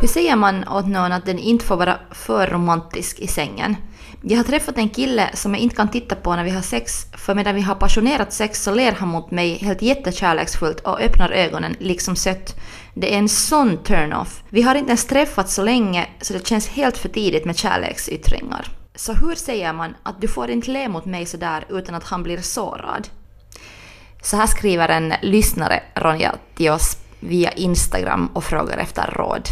Hur 0.00 0.08
säger 0.08 0.36
man 0.36 0.68
åt 0.68 0.86
någon 0.86 1.12
att 1.12 1.26
den 1.26 1.38
inte 1.38 1.64
får 1.64 1.76
vara 1.76 1.98
för 2.10 2.46
romantisk 2.46 3.18
i 3.18 3.26
sängen? 3.26 3.76
Jag 4.22 4.36
har 4.36 4.44
träffat 4.44 4.78
en 4.78 4.88
kille 4.88 5.30
som 5.34 5.54
jag 5.54 5.62
inte 5.62 5.76
kan 5.76 5.90
titta 5.90 6.14
på 6.14 6.36
när 6.36 6.44
vi 6.44 6.50
har 6.50 6.62
sex, 6.62 7.06
för 7.12 7.34
medan 7.34 7.54
vi 7.54 7.60
har 7.60 7.74
passionerat 7.74 8.32
sex 8.32 8.62
så 8.62 8.74
ler 8.74 8.92
han 8.92 9.08
mot 9.08 9.30
mig 9.30 9.58
helt 9.58 9.82
jättekärleksfullt 9.82 10.80
och 10.80 11.00
öppnar 11.00 11.30
ögonen 11.30 11.76
liksom 11.78 12.16
sött. 12.16 12.56
Det 12.94 13.14
är 13.14 13.18
en 13.18 13.28
sån 13.28 13.76
turn-off. 13.76 14.42
Vi 14.48 14.62
har 14.62 14.74
inte 14.74 14.88
ens 14.88 15.04
träffats 15.04 15.54
så 15.54 15.62
länge 15.62 16.08
så 16.20 16.32
det 16.32 16.46
känns 16.46 16.68
helt 16.68 16.98
för 16.98 17.08
tidigt 17.08 17.44
med 17.44 17.58
kärleksyttringar. 17.58 18.66
Så 18.94 19.12
hur 19.12 19.34
säger 19.34 19.72
man 19.72 19.94
att 20.02 20.20
du 20.20 20.28
får 20.28 20.50
inte 20.50 20.70
le 20.70 20.88
mot 20.88 21.04
mig 21.04 21.26
sådär 21.26 21.64
utan 21.68 21.94
att 21.94 22.04
han 22.04 22.22
blir 22.22 22.38
sårad? 22.38 23.08
Så 24.22 24.36
här 24.36 24.46
skriver 24.46 24.88
en 24.88 25.14
lyssnare, 25.22 25.82
Ronja, 25.94 26.34
till 26.54 26.70
oss 26.70 26.96
via 27.20 27.52
Instagram 27.52 28.30
och 28.34 28.44
frågar 28.44 28.78
efter 28.78 29.14
råd. 29.16 29.48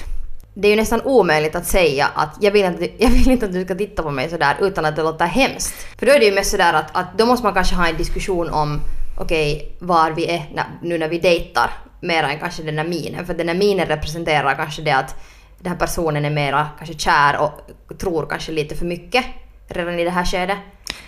Det 0.61 0.69
är 0.69 0.71
ju 0.71 0.77
nästan 0.77 1.03
omöjligt 1.03 1.55
att 1.55 1.67
säga 1.67 2.11
att 2.15 2.37
jag 2.41 2.51
vill, 2.51 2.65
inte, 2.65 2.89
jag 3.05 3.11
vill 3.11 3.30
inte 3.30 3.47
att 3.47 3.53
du 3.53 3.65
ska 3.65 3.75
titta 3.75 4.03
på 4.03 4.11
mig 4.11 4.30
sådär 4.30 4.57
utan 4.61 4.84
att 4.84 4.97
det 4.97 5.03
låter 5.03 5.27
hemskt. 5.27 5.75
För 5.98 6.07
då 6.07 6.12
är 6.12 6.19
det 6.19 6.25
ju 6.25 6.34
mest 6.34 6.51
sådär 6.51 6.73
att, 6.73 6.97
att 6.97 7.19
då 7.19 7.27
måste 7.27 7.45
man 7.45 7.55
kanske 7.55 7.75
ha 7.75 7.89
en 7.89 7.97
diskussion 7.97 8.51
om 8.51 8.81
okej, 9.17 9.57
okay, 9.57 9.87
var 9.89 10.11
vi 10.11 10.27
är 10.31 10.51
när, 10.55 10.65
nu 10.83 10.98
när 10.98 11.09
vi 11.09 11.19
dejtar. 11.19 11.71
Mer 12.01 12.23
än 12.23 12.39
kanske 12.39 12.62
den 12.62 12.77
där 12.77 12.84
minen. 12.84 13.27
För 13.27 13.34
den 13.34 13.47
där 13.47 13.55
minen 13.55 13.87
representerar 13.87 14.55
kanske 14.55 14.83
det 14.83 14.91
att 14.93 15.14
den 15.59 15.73
här 15.73 15.79
personen 15.79 16.25
är 16.25 16.31
mera 16.31 16.69
kanske 16.79 16.98
kär 16.98 17.36
och 17.41 17.98
tror 17.98 18.27
kanske 18.27 18.53
lite 18.53 18.75
för 18.75 18.84
mycket 18.84 19.25
redan 19.69 19.98
i 19.98 20.05
det 20.05 20.11
här 20.11 20.25
skedet. 20.25 20.59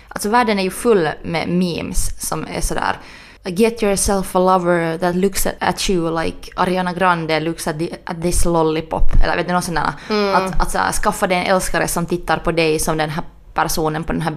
Alltså 0.07 0.29
världen 0.29 0.59
är 0.59 0.63
ju 0.63 0.71
full 0.71 1.09
med 1.23 1.49
memes 1.49 2.27
som 2.27 2.47
är 2.55 2.61
sådär 2.61 2.95
Get 3.43 3.81
yourself 3.81 4.35
a 4.35 4.39
lover 4.39 4.97
that 4.97 5.15
looks 5.15 5.47
at 5.59 5.89
you 5.89 6.23
like 6.23 6.51
Ariana 6.55 6.93
Grande 6.93 7.39
looks 7.39 7.67
at, 7.67 7.79
the, 7.79 7.89
at 8.05 8.21
this 8.21 8.45
lollipop. 8.45 9.23
Eller 9.23 9.35
vet 9.35 9.47
du 9.47 9.53
något 9.53 9.63
sånt 9.63 9.77
där. 9.77 9.93
Mm. 10.09 10.35
Att, 10.35 10.61
att 10.61 10.71
så 10.71 11.01
skaffa 11.03 11.27
dig 11.27 11.37
en 11.37 11.45
älskare 11.45 11.87
som 11.87 12.05
tittar 12.05 12.37
på 12.37 12.51
dig 12.51 12.79
som 12.79 12.97
den 12.97 13.09
här 13.09 13.23
personen 13.53 14.03
på 14.03 14.13
den 14.13 14.21
här, 14.21 14.35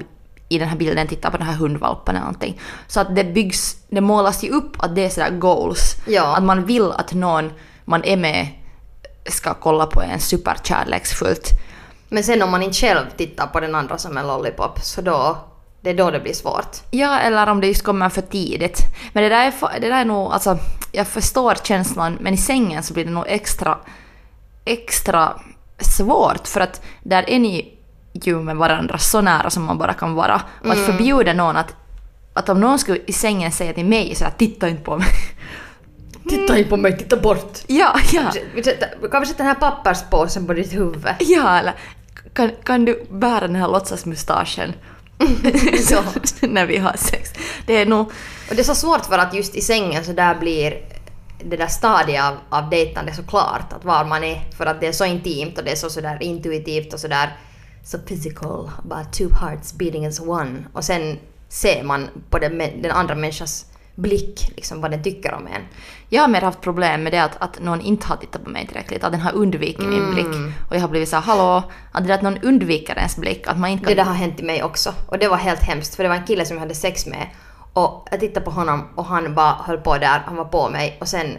i 0.48 0.58
den 0.58 0.68
här 0.68 0.76
bilden 0.76 1.08
tittar 1.08 1.30
på 1.30 1.36
den 1.36 1.46
här 1.46 1.54
hundvalpen 1.54 2.16
eller 2.16 2.26
någonting. 2.26 2.60
Så 2.86 3.00
att 3.00 3.16
det 3.16 3.24
byggs, 3.24 3.76
det 3.88 4.00
målas 4.00 4.44
ju 4.44 4.48
upp 4.48 4.76
att 4.78 4.94
det 4.94 5.04
är 5.04 5.08
sådär 5.08 5.30
goals. 5.30 5.96
Ja. 6.06 6.36
Att 6.36 6.44
man 6.44 6.64
vill 6.64 6.92
att 6.92 7.12
någon 7.12 7.52
man 7.84 8.04
är 8.04 8.16
med 8.16 8.48
ska 9.26 9.54
kolla 9.54 9.86
på 9.86 10.02
en 10.02 10.20
superkärleksfullt. 10.20 11.50
Men 12.08 12.24
sen 12.24 12.42
om 12.42 12.50
man 12.50 12.62
inte 12.62 12.76
själv 12.76 13.04
tittar 13.16 13.46
på 13.46 13.60
den 13.60 13.74
andra 13.74 13.98
som 13.98 14.16
en 14.16 14.26
lollipop 14.26 14.78
så 14.82 15.00
då 15.00 15.36
det 15.84 15.90
är 15.90 15.94
då 15.94 16.10
det 16.10 16.20
blir 16.20 16.32
svårt. 16.32 16.76
Ja, 16.90 17.18
eller 17.18 17.46
om 17.46 17.60
det 17.60 17.66
just 17.66 17.82
kommer 17.82 18.08
för 18.08 18.22
tidigt. 18.22 18.80
Men 19.12 19.22
det 19.22 19.28
där 19.28 19.46
är, 19.46 19.80
det 19.80 19.88
där 19.88 20.00
är 20.00 20.04
nog, 20.04 20.32
alltså, 20.32 20.58
jag 20.92 21.06
förstår 21.06 21.54
känslan, 21.64 22.18
men 22.20 22.34
i 22.34 22.36
sängen 22.36 22.82
så 22.82 22.94
blir 22.94 23.04
det 23.04 23.10
nog 23.10 23.24
extra, 23.26 23.78
extra 24.64 25.40
svårt 25.78 26.48
för 26.48 26.60
att 26.60 26.82
där 27.02 27.30
är 27.30 27.38
ni 27.38 27.78
ju 28.12 28.42
med 28.42 28.56
varandra 28.56 28.98
så 28.98 29.20
nära 29.20 29.50
som 29.50 29.64
man 29.64 29.78
bara 29.78 29.94
kan 29.94 30.14
vara. 30.14 30.42
Och 30.60 30.70
att 30.70 30.76
mm. 30.76 30.86
förbjuda 30.86 31.32
någon 31.32 31.56
att, 31.56 31.74
att 32.32 32.48
om 32.48 32.60
någon 32.60 32.78
skulle 32.78 32.98
i 33.06 33.12
sängen 33.12 33.52
säga 33.52 33.72
till 33.72 33.86
mig 33.86 34.14
så 34.14 34.24
här, 34.24 34.32
titta 34.38 34.68
inte 34.68 34.82
på 34.82 34.96
mig. 34.96 35.08
Titta 36.28 36.58
inte 36.58 36.70
på 36.70 36.76
mig, 36.76 36.98
titta 36.98 37.16
bort! 37.16 37.58
Ja, 37.66 37.94
ja. 38.12 38.32
Kan 39.10 39.20
vi 39.20 39.26
sätta 39.26 39.36
den 39.36 39.46
här 39.46 39.54
papperspåsen 39.54 40.46
på 40.46 40.52
ditt 40.52 40.72
huvud? 40.72 41.14
Ja, 41.20 41.58
eller 41.58 41.74
kan, 42.32 42.50
kan 42.64 42.84
du 42.84 43.06
bära 43.10 43.40
den 43.40 43.56
här 43.56 43.68
låtsasmustaschen? 43.68 44.72
så, 45.88 46.02
när 46.46 46.66
vi 46.66 46.76
har 46.76 46.96
sex. 46.96 47.32
Det 47.66 47.76
är 47.76 47.86
nog... 47.86 48.00
Och 48.48 48.54
det 48.54 48.60
är 48.60 48.64
så 48.64 48.74
svårt 48.74 49.06
för 49.06 49.18
att 49.18 49.34
just 49.34 49.54
i 49.54 49.60
sängen 49.60 50.04
så 50.04 50.12
där 50.12 50.34
blir 50.34 50.80
det 51.44 51.56
där 51.56 51.66
stadiet 51.66 52.24
av, 52.24 52.34
av 52.48 52.70
dejtande 52.70 53.14
så 53.14 53.22
klart, 53.22 53.72
att 53.72 53.84
var 53.84 54.04
man 54.04 54.24
är, 54.24 54.50
för 54.56 54.66
att 54.66 54.80
det 54.80 54.86
är 54.86 54.92
så 54.92 55.04
intimt 55.04 55.58
och 55.58 55.64
det 55.64 55.70
är 55.70 55.76
så 55.76 55.90
sådär 55.90 56.22
intuitivt 56.22 56.94
och 56.94 57.00
sådär 57.00 57.36
så 57.84 57.98
physical, 57.98 58.70
about 58.78 59.12
two 59.12 59.28
hearts 59.40 59.72
beating 59.74 60.06
as 60.06 60.20
one. 60.20 60.64
Och 60.72 60.84
sen 60.84 61.18
ser 61.48 61.82
man 61.82 62.08
på 62.30 62.38
den, 62.38 62.58
den 62.58 62.90
andra 62.90 63.14
människans 63.14 63.66
blick, 63.94 64.52
liksom 64.56 64.80
vad 64.80 64.90
den 64.90 65.02
tycker 65.02 65.34
om 65.34 65.46
en. 65.46 65.62
Jag 66.08 66.22
har 66.22 66.28
mer 66.28 66.40
haft 66.40 66.60
problem 66.60 67.02
med 67.02 67.12
det 67.12 67.22
att, 67.22 67.42
att 67.42 67.60
någon 67.60 67.80
inte 67.80 68.06
har 68.06 68.16
tittat 68.16 68.44
på 68.44 68.50
mig 68.50 68.66
tillräckligt, 68.66 69.04
att 69.04 69.12
den 69.12 69.20
har 69.20 69.32
undvikit 69.32 69.80
mm. 69.80 69.90
min 69.90 70.14
blick. 70.14 70.54
Och 70.68 70.76
jag 70.76 70.80
har 70.80 70.88
blivit 70.88 71.08
så 71.08 71.16
hallå, 71.16 71.62
att 71.92 72.02
det 72.02 72.08
där 72.08 72.14
att 72.14 72.22
någon 72.22 72.38
undviker 72.38 72.96
ens 72.96 73.16
blick, 73.16 73.46
att 73.46 73.58
man 73.58 73.70
inte 73.70 73.84
kan... 73.84 73.90
Det 73.90 74.02
där 74.02 74.08
har 74.08 74.14
hänt 74.14 74.40
i 74.40 74.42
mig 74.42 74.62
också. 74.62 74.94
Och 75.06 75.18
det 75.18 75.28
var 75.28 75.36
helt 75.36 75.62
hemskt, 75.62 75.94
för 75.94 76.02
det 76.02 76.08
var 76.08 76.16
en 76.16 76.26
kille 76.26 76.46
som 76.46 76.56
jag 76.56 76.60
hade 76.60 76.74
sex 76.74 77.06
med. 77.06 77.28
Och 77.72 78.08
jag 78.10 78.20
tittade 78.20 78.44
på 78.44 78.50
honom 78.50 78.88
och 78.94 79.04
han 79.04 79.34
bara 79.34 79.52
höll 79.52 79.78
på 79.78 79.98
där, 79.98 80.22
han 80.26 80.36
var 80.36 80.44
på 80.44 80.68
mig 80.68 80.98
och 81.00 81.08
sen, 81.08 81.38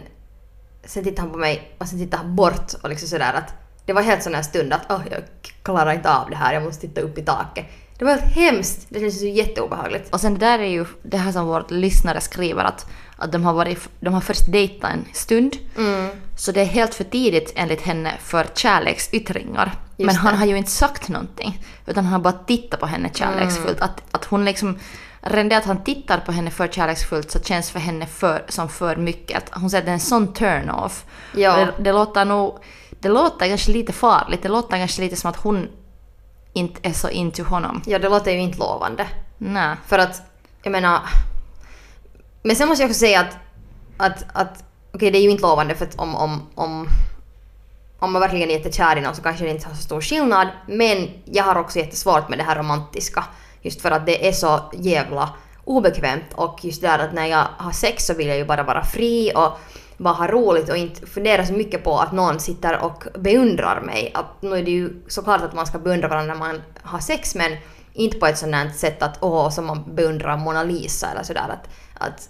sen 0.84 1.04
tittade 1.04 1.22
han 1.22 1.30
på 1.30 1.38
mig 1.38 1.76
och 1.78 1.86
sen 1.86 1.98
tittade 1.98 2.22
han 2.22 2.36
bort 2.36 2.72
och 2.82 2.88
liksom 2.88 3.08
sådär 3.08 3.32
att 3.32 3.54
det 3.86 3.92
var 3.92 4.02
helt 4.02 4.22
sån 4.22 4.34
här 4.34 4.42
stund 4.42 4.72
att 4.72 4.90
oh, 4.90 5.00
jag 5.10 5.22
klarar 5.62 5.92
inte 5.92 6.14
av 6.14 6.30
det 6.30 6.36
här, 6.36 6.54
jag 6.54 6.62
måste 6.62 6.86
titta 6.86 7.00
upp 7.00 7.18
i 7.18 7.22
taket. 7.22 7.66
Det 7.98 8.04
var 8.04 8.12
helt 8.12 8.34
hemskt. 8.34 8.86
Det 8.88 9.00
känns 9.00 9.22
ju 9.22 9.30
jätteobehagligt. 9.30 10.12
Och 10.12 10.20
sen 10.20 10.34
det 10.34 10.40
där 10.40 10.58
är 10.58 10.66
ju 10.66 10.86
det 11.02 11.16
här 11.16 11.32
som 11.32 11.46
vårt 11.46 11.70
lyssnare 11.70 12.20
skriver 12.20 12.64
att, 12.64 12.86
att 13.16 13.32
de, 13.32 13.44
har 13.44 13.52
varit, 13.52 13.88
de 14.00 14.14
har 14.14 14.20
först 14.20 14.52
dejtat 14.52 14.90
en 14.90 15.04
stund. 15.12 15.56
Mm. 15.76 16.10
Så 16.36 16.52
det 16.52 16.60
är 16.60 16.64
helt 16.64 16.94
för 16.94 17.04
tidigt 17.04 17.52
enligt 17.56 17.82
henne 17.82 18.14
för 18.20 18.46
kärleksyttringar. 18.54 19.72
Just 19.96 20.06
Men 20.06 20.16
han 20.16 20.32
det. 20.32 20.38
har 20.38 20.46
ju 20.46 20.56
inte 20.56 20.70
sagt 20.70 21.08
någonting. 21.08 21.64
Utan 21.86 22.04
han 22.04 22.12
har 22.12 22.20
bara 22.20 22.44
tittat 22.44 22.80
på 22.80 22.86
henne 22.86 23.10
kärleksfullt. 23.14 23.78
Mm. 23.78 23.84
Att, 23.84 24.02
att 24.14 24.24
hon 24.24 24.44
liksom... 24.44 24.78
Redan 25.20 25.48
det 25.48 25.56
att 25.56 25.64
han 25.64 25.84
tittar 25.84 26.18
på 26.18 26.32
henne 26.32 26.50
för 26.50 26.68
kärleksfullt 26.68 27.30
så 27.30 27.40
känns 27.40 27.70
för 27.70 27.78
henne 27.78 28.06
för, 28.06 28.44
som 28.48 28.68
för 28.68 28.96
mycket. 28.96 29.36
Att 29.36 29.60
hon 29.60 29.70
säger 29.70 29.82
att 29.82 29.86
det 29.86 29.90
är 29.90 29.94
en 29.94 30.00
sån 30.00 30.32
turn-off. 30.32 31.04
Ja. 31.34 31.56
Det, 31.56 31.72
det 31.78 31.92
låter 31.92 32.24
nog... 32.24 32.58
Det 33.00 33.08
låter 33.08 33.48
kanske 33.48 33.72
lite 33.72 33.92
farligt. 33.92 34.42
Det 34.42 34.48
låter 34.48 34.76
kanske 34.76 35.02
lite 35.02 35.16
som 35.16 35.30
att 35.30 35.36
hon 35.36 35.68
inte 36.56 36.88
är 36.88 36.92
så 36.92 37.10
into 37.10 37.42
honom. 37.42 37.82
Ja, 37.86 37.98
det 37.98 38.08
låter 38.08 38.30
ju 38.30 38.38
inte 38.38 38.58
lovande. 38.58 39.06
Nej. 39.38 39.76
För 39.86 39.98
att, 39.98 40.22
jag 40.62 40.70
menar... 40.70 41.00
Men 42.42 42.56
sen 42.56 42.68
måste 42.68 42.82
jag 42.82 42.90
också 42.90 43.00
säga 43.00 43.20
att, 43.20 43.36
att, 43.96 44.24
att 44.32 44.52
okej, 44.52 44.64
okay, 44.92 45.10
det 45.10 45.18
är 45.18 45.22
ju 45.22 45.30
inte 45.30 45.42
lovande 45.42 45.74
för 45.74 45.84
att 45.84 45.98
om, 45.98 46.16
om, 46.16 46.42
om, 46.54 46.88
om 47.98 48.12
man 48.12 48.20
verkligen 48.20 48.50
är 48.50 48.54
jättekär 48.54 48.96
i 48.96 49.00
någon 49.00 49.14
så 49.14 49.22
kanske 49.22 49.44
det 49.44 49.50
inte 49.50 49.68
har 49.68 49.74
så 49.74 49.82
stor 49.82 50.00
skillnad. 50.00 50.48
Men 50.68 51.08
jag 51.24 51.44
har 51.44 51.56
också 51.56 51.78
jättesvårt 51.78 52.28
med 52.28 52.38
det 52.38 52.44
här 52.44 52.56
romantiska. 52.56 53.24
Just 53.62 53.82
för 53.82 53.90
att 53.90 54.06
det 54.06 54.28
är 54.28 54.32
så 54.32 54.60
jävla 54.72 55.30
obekvämt 55.64 56.32
och 56.34 56.64
just 56.64 56.82
där 56.82 56.98
att 56.98 57.14
när 57.14 57.26
jag 57.26 57.46
har 57.56 57.72
sex 57.72 58.06
så 58.06 58.14
vill 58.14 58.26
jag 58.26 58.36
ju 58.36 58.44
bara 58.44 58.62
vara 58.62 58.84
fri 58.84 59.32
och 59.34 59.58
bara 59.96 60.14
ha 60.14 60.26
roligt 60.26 60.68
och 60.68 60.76
inte 60.76 61.06
fundera 61.06 61.46
så 61.46 61.52
mycket 61.52 61.84
på 61.84 61.98
att 61.98 62.12
någon 62.12 62.40
sitter 62.40 62.84
och 62.84 63.04
beundrar 63.18 63.80
mig. 63.80 64.10
Att, 64.14 64.42
nu 64.42 64.56
är 64.56 64.62
det 64.62 64.70
ju 64.70 64.90
såklart 65.08 65.42
att 65.42 65.54
man 65.54 65.66
ska 65.66 65.78
beundra 65.78 66.08
varandra 66.08 66.34
när 66.34 66.40
man 66.40 66.62
har 66.82 66.98
sex 66.98 67.34
men 67.34 67.52
inte 67.92 68.18
på 68.18 68.26
ett 68.26 68.38
sådant 68.38 68.76
sätt 68.76 69.02
att 69.02 69.18
åh, 69.20 69.50
som 69.50 69.66
man 69.66 69.94
beundrar 69.94 70.36
Mona 70.36 70.62
Lisa 70.62 71.10
eller 71.10 71.22
sådär. 71.22 71.48
Att, 71.48 71.68
att, 71.94 72.28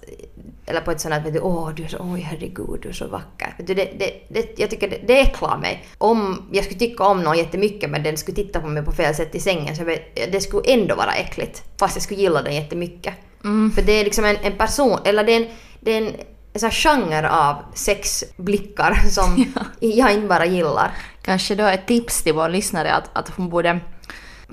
eller 0.67 0.81
på 0.81 0.91
ett 0.91 1.01
sådant 1.01 1.27
vet 1.27 1.33
du, 1.33 1.41
åh, 1.41 1.71
du 1.75 1.85
är 1.85 1.89
så, 1.89 1.97
oj 2.01 2.21
herregud, 2.21 2.79
du 2.83 2.89
är 2.89 2.93
så 2.93 3.07
vacker. 3.07 3.55
Det, 3.59 3.75
det, 3.75 4.23
det, 4.29 4.59
jag 4.59 4.71
tycker 4.71 4.91
det, 4.91 5.01
det 5.07 5.21
äcklar 5.21 5.59
mig. 5.59 5.87
Om 5.99 6.49
jag 6.53 6.65
skulle 6.65 6.79
tycka 6.79 7.05
om 7.05 7.23
någon 7.23 7.39
jättemycket 7.39 7.91
men 7.91 8.03
den 8.03 8.17
skulle 8.17 8.35
titta 8.35 8.61
på 8.61 8.67
mig 8.67 8.85
på 8.85 8.93
fel 8.93 9.15
sätt 9.15 9.35
i 9.35 9.41
sängen 9.41 9.77
så 9.77 9.85
det 10.33 10.41
skulle 10.41 10.73
ändå 10.73 10.95
vara 10.95 11.15
äckligt. 11.15 11.63
Fast 11.79 11.97
jag 11.97 12.03
skulle 12.03 12.21
gilla 12.21 12.43
den 12.43 12.55
jättemycket. 12.55 13.15
Mm. 13.45 13.71
För 13.71 13.83
det 13.83 13.93
är 13.93 14.05
liksom 14.05 14.25
en, 14.25 14.37
en 14.37 14.59
person, 14.59 14.99
eller 15.05 15.25
det 15.25 15.33
är 15.33 15.37
en, 15.37 15.47
det 15.81 15.93
är 15.93 15.99
en 15.99 16.13
en 16.57 16.61
sån 16.61 16.71
genre 16.71 17.31
av 17.31 17.57
sexblickar 17.75 19.03
som 19.11 19.53
ja. 19.55 19.63
jag 19.81 20.13
inte 20.13 20.27
bara 20.27 20.47
gillar. 20.47 20.91
Kanske 21.23 21.55
då 21.55 21.65
ett 21.65 21.87
tips 21.87 22.23
till 22.23 22.35
vår 22.35 22.49
lyssnare 22.49 22.95
att, 22.95 23.11
att 23.13 23.29
hon 23.29 23.49
borde 23.49 23.81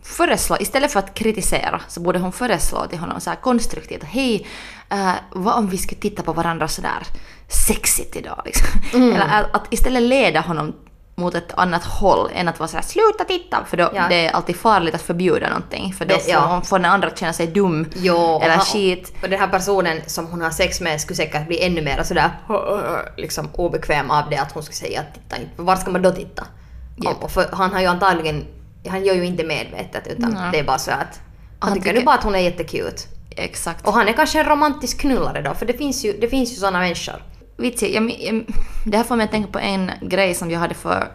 föreslå, 0.03 0.57
istället 0.59 0.91
för 0.91 0.99
att 0.99 1.13
kritisera, 1.13 1.81
så 1.87 2.01
borde 2.01 2.19
hon 2.19 2.31
föreslå 2.31 2.87
till 2.87 2.99
honom 2.99 3.21
så 3.21 3.29
här 3.29 3.37
konstruktivt. 3.37 4.03
Hej, 4.03 4.47
uh, 4.93 5.13
vad 5.31 5.55
om 5.55 5.69
vi 5.69 5.77
skulle 5.77 6.01
titta 6.01 6.23
på 6.23 6.33
varandra 6.33 6.67
sådär 6.67 7.03
sexigt 7.47 8.15
idag? 8.15 8.41
Liksom. 8.45 8.67
Mm. 8.93 9.15
Eller 9.15 9.25
att, 9.25 9.55
att 9.55 9.73
istället 9.73 10.03
leda 10.03 10.39
honom 10.39 10.75
mot 11.15 11.35
ett 11.35 11.53
annat 11.53 11.83
håll 11.83 12.29
än 12.33 12.47
att 12.47 12.59
vara 12.59 12.67
såhär 12.67 12.83
sluta 12.83 13.23
titta 13.23 13.65
för 13.65 13.77
då 13.77 13.89
ja. 13.95 14.05
det 14.09 14.27
är 14.27 14.31
alltid 14.31 14.55
farligt 14.55 14.95
att 14.95 15.01
förbjuda 15.01 15.47
någonting 15.47 15.93
för 15.93 16.05
då 16.05 16.15
det, 16.15 16.31
ja. 16.31 16.61
får, 16.65 16.79
den 16.79 16.91
andra 16.91 17.09
känna 17.09 17.33
sig 17.33 17.47
dum 17.47 17.89
jo, 17.95 18.39
eller 18.41 18.55
han, 18.55 18.65
skit. 18.65 19.13
Och 19.23 19.29
den 19.29 19.39
här 19.39 19.47
personen 19.47 20.01
som 20.07 20.27
hon 20.27 20.41
har 20.41 20.49
sex 20.49 20.81
med 20.81 21.01
skulle 21.01 21.17
säkert 21.17 21.47
bli 21.47 21.63
ännu 21.65 21.81
mer 21.81 22.03
sådär 22.03 22.31
liksom 23.17 23.49
obekväm 23.53 24.11
av 24.11 24.29
det 24.29 24.37
att 24.37 24.51
hon 24.51 24.63
skulle 24.63 24.75
säga 24.75 24.99
att 24.99 25.13
titta 25.13 25.37
inte. 25.37 25.61
Var 25.61 25.75
ska 25.75 25.91
man 25.91 26.01
då 26.01 26.11
titta? 26.11 26.47
Yep. 27.05 27.31
För 27.31 27.49
han 27.51 27.73
har 27.73 27.81
ju 27.81 27.87
antagligen, 27.87 28.45
han 28.87 29.05
gör 29.05 29.13
ju 29.13 29.25
inte 29.25 29.43
medvetet 29.43 30.07
utan 30.07 30.37
mm. 30.37 30.51
det 30.51 30.59
är 30.59 30.63
bara 30.63 30.79
så 30.79 30.91
att 30.91 30.97
han, 30.97 31.69
han 31.69 31.73
tycker, 31.73 31.89
tycker 31.89 31.99
nu 31.99 32.05
bara 32.05 32.15
att 32.15 32.23
hon 32.23 32.35
är 32.35 32.39
jättecute. 32.39 33.01
Exakt. 33.29 33.87
Och 33.87 33.93
han 33.93 34.07
är 34.07 34.13
kanske 34.13 34.39
en 34.39 34.45
romantisk 34.45 34.99
knullare 34.99 35.41
då 35.41 35.53
för 35.53 35.65
det 35.65 35.73
finns 35.73 36.05
ju, 36.05 36.17
det 36.21 36.27
finns 36.27 36.51
ju 36.51 36.55
sådana 36.55 36.79
människor. 36.79 37.23
Vitsig. 37.57 37.95
Jag, 37.95 38.11
jag, 38.19 38.45
det 38.85 38.97
här 38.97 39.03
får 39.03 39.15
mig 39.15 39.23
att 39.23 39.31
tänka 39.31 39.51
på 39.51 39.59
en 39.59 39.91
grej 40.01 40.33
som 40.33 40.51
jag 40.51 40.59
hade 40.59 40.73
för 40.73 41.07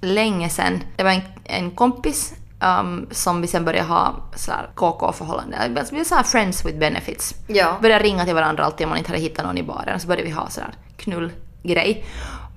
länge 0.00 0.48
sedan. 0.48 0.82
Det 0.96 1.02
var 1.02 1.10
en, 1.10 1.22
en 1.44 1.70
kompis 1.70 2.34
um, 2.80 3.08
som 3.10 3.40
vi 3.40 3.46
sen 3.46 3.64
började 3.64 3.88
ha 3.88 4.14
sådär 4.36 4.70
KK-förhållande. 4.74 5.56
Alltså, 5.78 5.94
vi 5.94 6.02
var 6.02 6.22
friends 6.22 6.66
with 6.66 6.78
benefits. 6.78 7.34
Ja. 7.46 7.76
Började 7.82 8.04
ringa 8.04 8.24
till 8.24 8.34
varandra 8.34 8.64
alltid 8.64 8.84
om 8.84 8.88
man 8.88 8.98
inte 8.98 9.10
hade 9.10 9.22
hittat 9.22 9.44
någon 9.44 9.58
i 9.58 9.62
baren. 9.62 10.00
Så 10.00 10.08
började 10.08 10.28
vi 10.28 10.34
ha 10.34 10.48
sådär 10.48 10.70
knullgrej. 10.96 12.04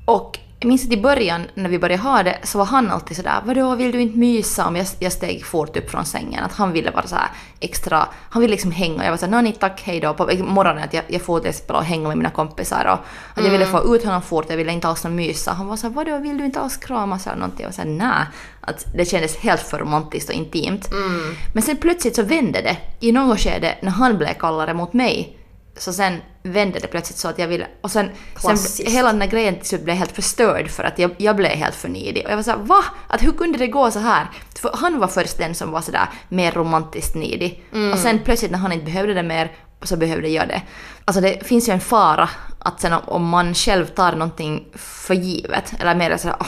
Och 0.05 0.39
jag 0.61 0.67
minns 0.67 0.85
att 0.85 0.91
i 0.91 1.01
början 1.01 1.47
när 1.53 1.69
vi 1.69 1.79
började 1.79 2.03
ha 2.03 2.23
det 2.23 2.37
så 2.43 2.57
var 2.57 2.65
han 2.65 2.91
alltid 2.91 3.17
sådär 3.17 3.41
vadå 3.45 3.75
vill 3.75 3.91
du 3.91 4.01
inte 4.01 4.17
mysa 4.17 4.67
om 4.67 4.75
jag, 4.75 4.87
jag 4.99 5.11
steg 5.11 5.45
fort 5.45 5.77
upp 5.77 5.89
från 5.89 6.05
sängen. 6.05 6.43
Att 6.43 6.53
han 6.53 6.71
ville 6.71 6.91
vara 6.91 7.07
så 7.07 7.15
extra, 7.59 8.07
han 8.29 8.41
ville 8.41 8.51
liksom 8.51 8.71
hänga. 8.71 9.03
Jag 9.03 9.11
var 9.11 9.17
såhär 9.17 9.41
nej 9.41 9.57
tack 9.59 9.81
hej 9.81 9.99
då 9.99 10.13
på 10.13 10.23
morgonen 10.43 10.83
att 10.83 10.93
jag, 10.93 11.03
jag 11.07 11.21
får 11.21 11.39
till 11.39 11.49
exempel 11.49 11.75
och 11.75 11.83
hänga 11.83 12.07
med 12.07 12.17
mina 12.17 12.29
kompisar 12.29 12.85
och 12.85 12.99
att 13.39 13.45
jag 13.45 13.51
ville 13.51 13.65
få 13.65 13.95
ut 13.95 14.03
honom 14.03 14.21
fort, 14.21 14.45
jag 14.49 14.57
ville 14.57 14.71
inte 14.71 14.87
alls 14.87 15.03
mysa. 15.03 15.51
Han 15.51 15.67
var 15.67 15.75
såhär 15.75 15.93
vadå 15.93 16.17
vill 16.17 16.37
du 16.37 16.45
inte 16.45 16.59
alls 16.59 16.77
kramas 16.77 17.27
eller 17.27 17.37
någonting? 17.37 17.63
Jag 17.63 17.69
var 17.69 17.73
såhär 17.73 17.89
nej. 17.89 18.25
Att 18.61 18.85
det 18.95 19.05
kändes 19.05 19.37
helt 19.37 19.61
för 19.61 19.79
romantiskt 19.79 20.29
och 20.29 20.35
intimt. 20.35 20.89
Men 21.53 21.63
sen 21.63 21.77
plötsligt 21.77 22.15
så 22.15 22.23
vände 22.23 22.61
det 22.61 22.77
i 22.99 23.11
något 23.11 23.39
skede 23.39 23.75
när 23.81 23.91
han 23.91 24.17
blev 24.17 24.33
kallare 24.33 24.73
mot 24.73 24.93
mig. 24.93 25.37
Så 25.77 25.93
sen 25.93 26.17
vände 26.43 26.79
det 26.79 26.87
plötsligt 26.87 27.17
så 27.19 27.27
att 27.27 27.39
jag 27.39 27.47
ville... 27.47 27.67
Och 27.81 27.91
sen, 27.91 28.09
sen 28.35 28.57
hela 28.93 29.11
den 29.11 29.21
här 29.21 29.27
grejen 29.29 29.55
till 29.55 29.65
slut 29.67 29.83
blev 29.83 29.95
helt 29.95 30.11
förstörd 30.11 30.69
för 30.69 30.83
att 30.83 30.99
jag, 30.99 31.11
jag 31.17 31.35
blev 31.35 31.51
helt 31.51 31.75
för 31.75 31.89
nidig. 31.89 32.25
Och 32.25 32.31
jag 32.31 32.35
var 32.35 32.43
såhär 32.43 32.57
va? 32.57 32.83
Att 33.07 33.23
hur 33.23 33.31
kunde 33.31 33.57
det 33.57 33.67
gå 33.67 33.91
så 33.91 33.99
här? 33.99 34.27
För 34.61 34.71
han 34.73 34.99
var 34.99 35.07
först 35.07 35.37
den 35.37 35.55
som 35.55 35.71
var 35.71 35.81
sådär 35.81 36.07
mer 36.29 36.51
romantiskt 36.51 37.15
nidig. 37.15 37.63
Och 37.93 37.99
sen 37.99 38.19
plötsligt 38.25 38.51
när 38.51 38.57
han 38.59 38.71
inte 38.71 38.85
behövde 38.85 39.13
det 39.13 39.23
mer 39.23 39.51
så 39.83 39.97
behövde 39.97 40.27
jag 40.27 40.47
det. 40.47 40.61
Alltså 41.05 41.21
det 41.21 41.47
finns 41.47 41.69
ju 41.69 41.73
en 41.73 41.79
fara 41.79 42.29
att 42.59 42.81
sen 42.81 42.93
om- 42.93 43.29
man 43.29 43.53
själv 43.53 43.85
tar 43.85 44.11
någonting 44.11 44.67
för 44.75 45.13
givet, 45.13 45.73
eller 45.79 45.95
mer 45.95 46.17
sådär 46.17 46.35
åh, 46.39 46.47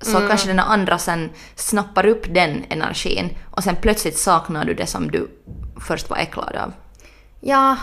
så 0.00 0.18
kanske 0.28 0.48
den 0.48 0.58
andra 0.58 0.98
sen 0.98 1.30
snappar 1.54 2.06
upp 2.06 2.34
den 2.34 2.64
energin 2.70 3.36
och 3.50 3.64
sen 3.64 3.76
plötsligt 3.76 4.18
saknar 4.18 4.64
du 4.64 4.74
det 4.74 4.86
som 4.86 5.10
du 5.10 5.28
först 5.80 6.10
var 6.10 6.16
äcklad 6.16 6.56
av. 6.56 6.72
Ja, 7.40 7.76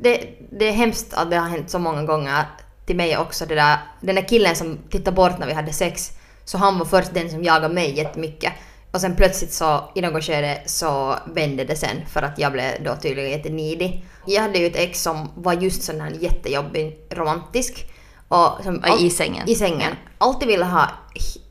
det, 0.00 0.28
det 0.50 0.68
är 0.68 0.72
hemskt 0.72 1.14
att 1.14 1.30
det 1.30 1.36
har 1.36 1.48
hänt 1.48 1.70
så 1.70 1.78
många 1.78 2.02
gånger 2.02 2.44
till 2.86 2.96
mig 2.96 3.18
också. 3.18 3.46
Det 3.46 3.54
där, 3.54 3.78
den 4.00 4.14
där 4.14 4.28
killen 4.28 4.56
som 4.56 4.78
tittade 4.90 5.14
bort 5.14 5.38
när 5.38 5.46
vi 5.46 5.52
hade 5.52 5.72
sex, 5.72 6.12
så 6.44 6.58
han 6.58 6.78
var 6.78 6.86
först 6.86 7.14
den 7.14 7.30
som 7.30 7.44
jagade 7.44 7.74
mig 7.74 7.96
jättemycket. 7.96 8.52
Och 8.90 9.00
sen 9.00 9.16
plötsligt 9.16 9.52
så 9.52 9.90
i 9.94 10.00
något 10.00 10.24
skede 10.24 10.62
så 10.66 11.14
vände 11.26 11.64
det 11.64 11.76
sen 11.76 12.06
för 12.12 12.22
att 12.22 12.38
jag 12.38 12.52
blev 12.52 12.82
då 12.84 12.96
tydligen 12.96 13.30
jättenidig. 13.30 14.04
Jag 14.26 14.42
hade 14.42 14.58
ju 14.58 14.66
ett 14.66 14.76
ex 14.76 15.02
som 15.02 15.30
var 15.34 15.52
just 15.52 15.82
sån 15.82 16.00
här 16.00 16.10
jättejobbig 16.10 16.98
romantisk. 17.10 17.90
Och 18.28 18.64
som 18.64 18.76
Och 18.76 19.00
i 19.00 19.10
sängen. 19.10 19.48
I 19.48 19.54
sängen. 19.54 19.92
Alltid 20.18 20.48
ville 20.48 20.64
ha 20.64 20.90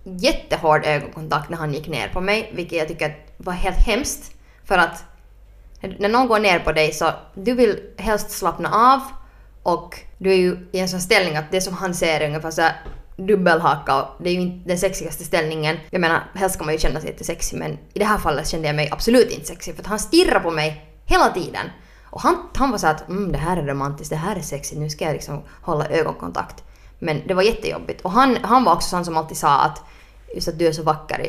jättehård 0.03 0.85
ögonkontakt 0.85 1.49
när 1.49 1.57
han 1.57 1.73
gick 1.73 1.87
ner 1.87 2.07
på 2.07 2.21
mig, 2.21 2.51
vilket 2.55 2.77
jag 2.77 2.87
tycker 2.87 3.17
var 3.37 3.53
helt 3.53 3.77
hemskt. 3.77 4.31
För 4.65 4.77
att 4.77 5.03
när 5.99 6.09
någon 6.09 6.27
går 6.27 6.39
ner 6.39 6.59
på 6.59 6.71
dig 6.71 6.91
så 6.91 7.11
du 7.33 7.53
vill 7.53 7.79
helst 7.97 8.31
slappna 8.31 8.69
av 8.69 9.01
och 9.63 9.99
du 10.17 10.31
är 10.31 10.35
ju 10.35 10.57
i 10.71 10.79
en 10.79 10.89
sån 10.89 11.01
ställning 11.01 11.35
att 11.35 11.51
det 11.51 11.61
som 11.61 11.73
han 11.73 11.93
ser 11.93 12.21
är 12.21 12.27
ungefär 12.27 12.51
såhär 12.51 12.81
dubbelhaka 13.17 14.01
och 14.01 14.23
det 14.23 14.29
är 14.29 14.33
ju 14.33 14.41
inte 14.41 14.69
den 14.69 14.77
sexigaste 14.77 15.23
ställningen. 15.23 15.77
Jag 15.89 16.01
menar, 16.01 16.23
helst 16.35 16.55
ska 16.55 16.63
man 16.63 16.73
ju 16.73 16.79
känna 16.79 16.99
sig 16.99 17.09
jättesexig 17.09 17.59
men 17.59 17.77
i 17.93 17.99
det 17.99 18.05
här 18.05 18.17
fallet 18.17 18.47
kände 18.47 18.67
jag 18.67 18.75
mig 18.75 18.89
absolut 18.91 19.31
inte 19.31 19.45
sexig 19.45 19.75
för 19.75 19.81
att 19.81 19.87
han 19.87 19.99
stirrar 19.99 20.39
på 20.39 20.51
mig 20.51 20.85
hela 21.05 21.29
tiden. 21.29 21.69
Och 22.05 22.21
han, 22.21 22.49
han 22.53 22.71
var 22.71 22.77
såhär 22.77 22.93
att 22.93 23.09
mm, 23.09 23.31
det 23.31 23.37
här 23.37 23.57
är 23.57 23.65
romantiskt, 23.65 24.09
det 24.09 24.15
här 24.15 24.35
är 24.35 24.41
sexigt, 24.41 24.81
nu 24.81 24.89
ska 24.89 25.05
jag 25.05 25.13
liksom 25.13 25.43
hålla 25.61 25.87
ögonkontakt. 25.87 26.63
Men 26.99 27.21
det 27.27 27.33
var 27.33 27.43
jättejobbigt. 27.43 28.01
Och 28.01 28.11
han, 28.11 28.37
han 28.41 28.63
var 28.63 28.73
också 28.73 28.89
sån 28.89 29.05
som 29.05 29.17
alltid 29.17 29.37
sa 29.37 29.59
att 29.59 29.81
just 30.35 30.47
att 30.47 30.59
du 30.59 30.67
är 30.67 30.71
så 30.71 30.83
vacker 30.83 31.19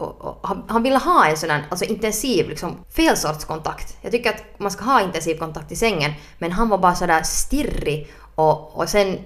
och, 0.00 0.20
och, 0.20 0.38
han, 0.42 0.64
han 0.68 0.82
ville 0.82 0.98
ha 0.98 1.26
en 1.26 1.36
sån 1.36 1.50
här, 1.50 1.64
alltså 1.70 1.84
intensiv, 1.84 2.48
liksom, 2.48 2.76
fel 2.96 3.16
sorts 3.16 3.44
kontakt. 3.44 3.96
Jag 4.00 4.12
tycker 4.12 4.30
att 4.30 4.58
man 4.58 4.70
ska 4.70 4.84
ha 4.84 5.02
intensiv 5.02 5.34
kontakt 5.34 5.72
i 5.72 5.76
sängen, 5.76 6.12
men 6.38 6.52
han 6.52 6.68
var 6.68 6.78
bara 6.78 6.94
sådär 6.94 7.22
stirrig 7.22 8.12
och, 8.34 8.78
och 8.78 8.88
sen 8.88 9.18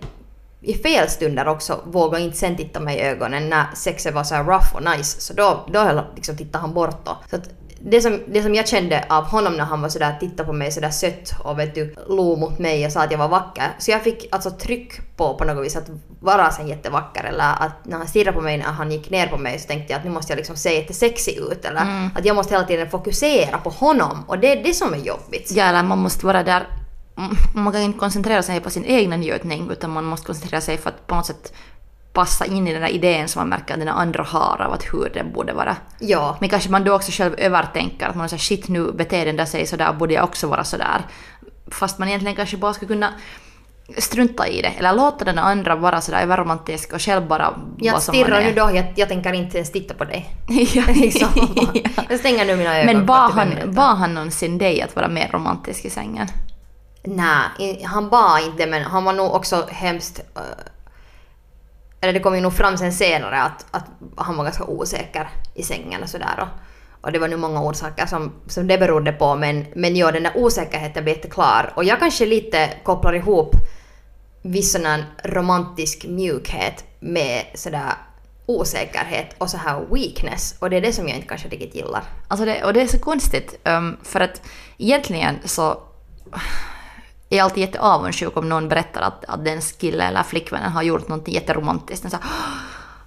i 0.61 0.75
fel 0.75 1.09
stunder 1.09 1.49
också 1.49 1.81
vågade 1.87 2.25
inte 2.25 2.37
sen 2.37 2.57
titta 2.57 2.81
mig 2.81 2.97
i 2.97 3.01
ögonen 3.01 3.49
när 3.49 3.67
sexet 3.75 4.15
var 4.15 4.25
så 4.25 4.35
här 4.35 4.45
rough 4.45 4.77
och 4.77 4.85
nice. 4.85 5.21
Så 5.21 5.35
då, 5.35 5.67
då 5.73 6.05
liksom 6.17 6.37
tittade 6.37 6.59
han 6.59 6.75
bort 6.75 7.05
då. 7.05 7.17
Så 7.31 7.37
att 7.37 7.49
det 7.87 8.01
som, 8.01 8.21
det 8.27 8.43
som 8.43 8.55
jag 8.55 8.69
kände 8.69 9.05
av 9.09 9.25
honom 9.25 9.57
när 9.57 9.65
han 9.65 9.83
var 9.83 9.89
sådär, 9.89 10.17
tittade 10.21 10.45
på 10.45 10.53
mig 10.53 10.73
sådär 10.73 10.91
sött 10.91 11.33
och 11.45 11.59
vet 11.59 11.75
du, 11.75 11.95
log 12.09 12.39
mot 12.39 12.59
mig 12.59 12.87
och 12.87 12.93
sa 12.93 13.03
att 13.03 13.11
jag 13.11 13.19
var 13.19 13.29
vacker. 13.29 13.77
Så 13.79 13.91
jag 13.91 14.03
fick 14.03 14.29
alltså 14.31 14.51
tryck 14.51 15.17
på 15.17 15.35
på 15.35 15.45
något 15.45 15.67
vis 15.67 15.77
att 15.77 15.91
vara 16.21 16.51
sen 16.51 16.69
jättevacker 16.69 17.25
eller 17.25 17.53
att 17.59 17.73
när 17.85 17.97
han 17.99 18.09
stirrade 18.09 18.37
på 18.37 18.41
mig 18.43 18.57
när 18.59 18.65
han 18.65 18.93
gick 18.93 19.11
ner 19.11 19.27
på 19.27 19.39
mig 19.39 19.59
så 19.59 19.67
tänkte 19.69 19.93
jag 19.93 19.99
att 19.99 20.05
nu 20.05 20.11
måste 20.11 20.33
jag 20.33 20.37
liksom 20.37 20.57
se 20.57 20.75
jättesexig 20.75 21.37
ut 21.37 21.65
eller 21.65 22.11
att 22.15 22.25
jag 22.25 22.37
måste 22.37 22.55
hela 22.55 22.67
tiden 22.67 22.91
fokusera 22.91 23.59
på 23.59 23.71
honom 23.71 24.25
och 24.27 24.39
det 24.39 24.53
är 24.53 24.63
det 24.65 24.75
som 24.75 24.95
är 24.95 24.99
jobbigt. 24.99 25.53
Ja, 25.55 25.65
eller 25.65 25.83
man 25.83 25.99
måste 25.99 26.27
vara 26.27 26.43
där... 26.43 26.67
mm, 27.19 27.37
Man 27.55 27.73
kan 27.73 27.83
inte 27.83 27.99
koncentrera 27.99 28.43
sig 28.43 28.61
på 28.61 28.71
sin 28.71 28.85
egna 28.85 29.17
njutning 29.17 29.71
utan 29.71 29.91
man 29.91 30.05
måste 30.05 30.27
koncentrera 30.27 30.61
sig 30.61 30.79
för 30.79 30.91
att 30.91 31.07
på 31.07 31.15
något 31.15 31.27
sätt 31.27 31.53
passa 32.15 32.47
in 32.47 32.69
i 32.69 32.73
den 32.73 32.83
där 32.83 32.89
idén 32.89 33.29
som 33.29 33.41
man 33.41 33.49
märker 33.49 33.75
att 33.75 33.81
den 33.81 33.89
andra 33.89 34.23
har 34.23 34.63
av 34.63 34.73
att 34.73 34.85
hur 34.93 35.11
det 35.15 35.25
borde 35.25 35.53
vara. 35.53 35.77
Ja. 35.99 36.37
Men 36.41 36.49
kanske 36.49 36.71
man 36.71 36.85
då 36.85 36.95
också 36.95 37.13
själv 37.13 37.35
övertänker 37.39 38.09
att 38.09 38.17
man 38.17 38.29
säger 38.29 38.41
shit 38.41 38.69
nu 38.69 38.93
beter 38.93 39.27
den 39.27 39.37
där 39.37 39.45
sig 39.45 39.67
sådär 39.67 39.93
borde 39.93 40.15
jag 40.15 40.25
också 40.25 40.47
vara 40.47 40.65
sådär. 40.65 41.07
Fast 41.71 41.99
man 41.99 42.09
egentligen 42.09 42.37
kanske 42.37 42.57
bara 42.57 42.73
skulle 42.75 42.89
kunna 42.89 43.15
strunta 43.99 44.49
i 44.49 44.63
det 44.63 44.69
eller 44.69 44.93
låta 44.93 45.25
den 45.25 45.39
andra 45.39 45.77
vara 45.77 46.01
sådär 46.01 46.23
överromantisk 46.23 46.93
och 46.93 47.03
själv 47.03 47.27
bara 47.27 47.55
Jag 47.79 48.03
stirrar 48.03 48.41
nu 48.41 48.53
då, 48.53 48.71
jag, 48.75 48.93
jag 48.97 49.09
tänker 49.09 49.33
inte 49.33 49.57
ens 49.57 49.73
titta 49.73 49.95
på 49.95 50.05
dig. 50.05 50.37
ja, 50.75 50.83
Liksom. 50.95 51.29
ja. 51.57 51.81
Jag 52.09 52.19
stänger 52.19 52.45
nu 52.45 52.57
mina 52.57 52.79
ögon. 52.79 52.97
Men 52.97 53.07
bad 53.07 53.35
45 53.35 53.59
han, 53.61 53.75
bad 53.75 53.97
han 53.97 54.15
någonsin 54.15 54.59
dig 54.59 54.83
att 54.83 54.97
vara 54.97 55.09
mer 55.09 55.29
romantisk 55.33 55.85
i 55.85 55.91
sängen? 55.91 56.27
Nej, 57.05 57.85
han 57.85 58.09
bad 58.09 58.43
inte 58.43 58.67
men 58.67 58.83
han 58.83 59.05
var 59.05 59.13
nog 59.13 59.35
också 59.35 59.67
hemskt... 59.71 60.21
eh, 60.37 60.43
eller 62.05 62.13
det 62.13 62.21
kom 62.21 62.35
ju 62.35 62.41
nog 62.41 62.53
fram 62.53 62.77
sen 62.77 62.93
senare 62.93 63.43
att, 63.43 63.67
att 63.71 63.85
han 64.17 64.37
var 64.37 64.45
ganska 64.45 64.65
osäker 64.65 65.29
i 65.55 65.63
sängen 65.63 66.03
och 66.03 66.09
sådär. 66.09 66.39
Och, 66.39 66.49
och 67.01 67.13
det 67.13 67.19
var 67.19 67.29
nu 67.29 67.37
många 67.37 67.63
orsaker 67.63 68.07
som, 68.07 68.33
som 68.47 68.67
det 68.67 68.79
berodde 68.79 69.13
på 69.13 69.37
men, 69.37 69.67
men 69.75 69.97
ja, 69.97 70.13
den 70.13 70.23
där 70.23 70.33
osäkerheten 70.37 71.05
blev 71.05 71.17
jätteklar. 71.17 71.73
Och 71.77 71.85
jag 71.85 71.99
kanske 71.99 72.27
lite 72.27 72.71
kopplar 72.83 73.13
ihop 73.13 73.57
viss 74.43 74.73
sån 74.73 74.85
här 74.85 75.05
romantisk 75.25 76.05
mjukhet 76.09 76.85
med 77.01 77.45
sådär 77.55 77.93
osäkerhet 78.47 79.35
och 79.39 79.51
så 79.51 79.57
här 79.57 79.85
weakness. 79.91 80.55
Och 80.59 80.71
det 80.71 80.77
är 80.77 80.81
det 80.81 80.93
som 80.93 81.09
jag 81.09 81.17
inte 81.17 81.29
kanske 81.29 81.49
riktigt 81.49 81.75
gillar. 81.75 82.03
Alltså 82.29 82.47
det, 82.47 82.65
och 82.65 82.73
det 82.73 82.81
är 82.81 82.87
så 82.87 82.99
konstigt, 82.99 83.59
um, 83.65 83.97
för 84.03 84.21
att 84.21 84.43
egentligen 84.79 85.39
så 85.45 85.83
är 87.35 87.39
jag 87.39 87.45
alltid 87.45 87.61
jätteavundsjuk 87.61 88.37
om 88.37 88.49
någon 88.49 88.69
berättar 88.69 89.01
att, 89.03 89.25
att 89.25 89.45
dens 89.45 89.73
kille 89.73 90.05
eller 90.05 90.23
flickvännen 90.23 90.73
har 90.73 90.83
gjort 90.83 91.09
något 91.09 91.29
jätteromantiskt. 91.29 92.03
Den 92.03 92.11
så 92.11 92.17
här, 92.17 92.25
"Åh, 92.27 92.55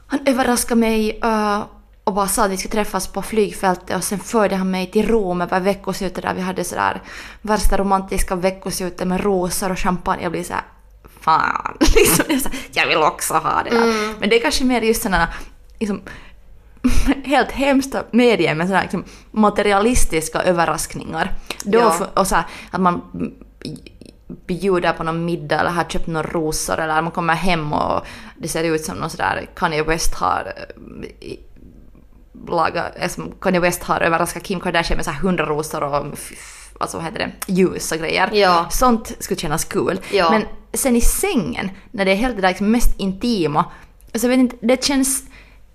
han 0.08 0.20
överraskade 0.26 0.80
mig 0.80 1.20
uh, 1.24 1.64
och 2.04 2.14
bara 2.14 2.28
sa 2.28 2.46
att 2.46 2.52
vi 2.52 2.58
skulle 2.58 2.72
träffas 2.72 3.08
på 3.08 3.22
flygfältet 3.22 3.98
och 3.98 4.04
sen 4.04 4.20
förde 4.20 4.56
han 4.56 4.72
mig 4.72 4.92
till 4.92 5.08
Rom 5.08 5.42
över 5.42 5.60
veckoslutet 5.60 6.24
där 6.24 6.34
vi 6.34 6.42
hade 6.42 6.64
sådär 6.64 7.02
värsta 7.42 7.78
romantiska 7.78 8.36
veckoslutet 8.36 9.08
med 9.08 9.22
rosor 9.24 9.72
och 9.72 9.80
champagne. 9.80 10.24
Jag 10.24 10.32
blir 10.32 10.44
så 10.44 10.54
här, 10.54 10.64
fan, 11.22 11.78
liksom, 11.96 12.26
är 12.30 12.38
så 12.38 12.50
jag 12.72 12.88
vill 12.88 12.98
också 12.98 13.34
ha 13.34 13.64
det 13.64 13.70
där. 13.70 14.14
Men 14.20 14.30
det 14.30 14.36
är 14.36 14.42
kanske 14.42 14.64
mer 14.64 14.82
just 14.82 15.02
sådana 15.04 15.28
liksom, 15.80 16.02
helt 17.26 17.52
hemska 17.52 18.04
medier 18.12 18.56
med 18.56 18.68
sådana 18.68 18.82
liksom, 18.84 19.04
materialistiska 19.32 20.42
överraskningar. 20.42 21.32
Då, 21.64 21.80
Ja. 21.80 22.08
och 22.14 22.28
så 22.28 22.36
här, 22.36 22.46
att 22.72 22.82
man 22.82 23.02
bjuder 24.28 24.94
på 24.94 25.04
någon 25.04 25.26
middag 25.26 25.60
eller 25.60 25.70
har 25.70 25.84
köpt 25.84 26.08
några 26.08 26.30
rosor 26.30 26.80
eller 26.80 27.02
man 27.02 27.12
kommer 27.12 27.34
hem 27.34 27.74
och 27.74 28.06
det 28.38 28.48
ser 28.48 28.64
ut 28.64 28.86
som 28.86 28.98
någon 28.98 29.10
sådär 29.10 29.50
Kanye 29.56 29.84
West 29.84 30.14
har 30.14 30.54
eh, 31.20 31.36
lagat, 32.50 32.92
eh, 32.96 33.10
Kanye 33.42 33.60
West 33.60 33.84
har 33.84 34.02
överraskat 34.02 34.44
Kim 34.44 34.60
Kardashian 34.60 34.98
med 34.98 35.06
så 35.06 35.12
här 35.12 35.22
hundra 35.22 35.46
rosor 35.46 35.84
och 35.84 36.06
alltså 36.80 36.98
vad 36.98 37.06
heter 37.06 37.20
det, 37.20 37.54
ljus 37.54 37.92
och 37.92 37.98
grejer. 37.98 38.30
Ja. 38.34 38.68
Sånt 38.70 39.16
skulle 39.20 39.40
kännas 39.40 39.66
kul. 39.66 40.00
Ja. 40.12 40.32
Men 40.32 40.44
sen 40.74 40.96
i 40.96 41.02
sängen, 41.02 41.72
när 41.92 42.06
det 42.06 42.12
är 42.12 42.16
helt 42.16 42.36
det 42.36 42.42
där 42.42 42.50
liksom 42.50 42.72
mest 42.72 43.00
intima, 43.00 43.66
alltså 44.14 44.28
jag 44.28 44.30
vet 44.30 44.40
inte, 44.40 44.56
det 44.62 44.84
känns... 44.84 45.24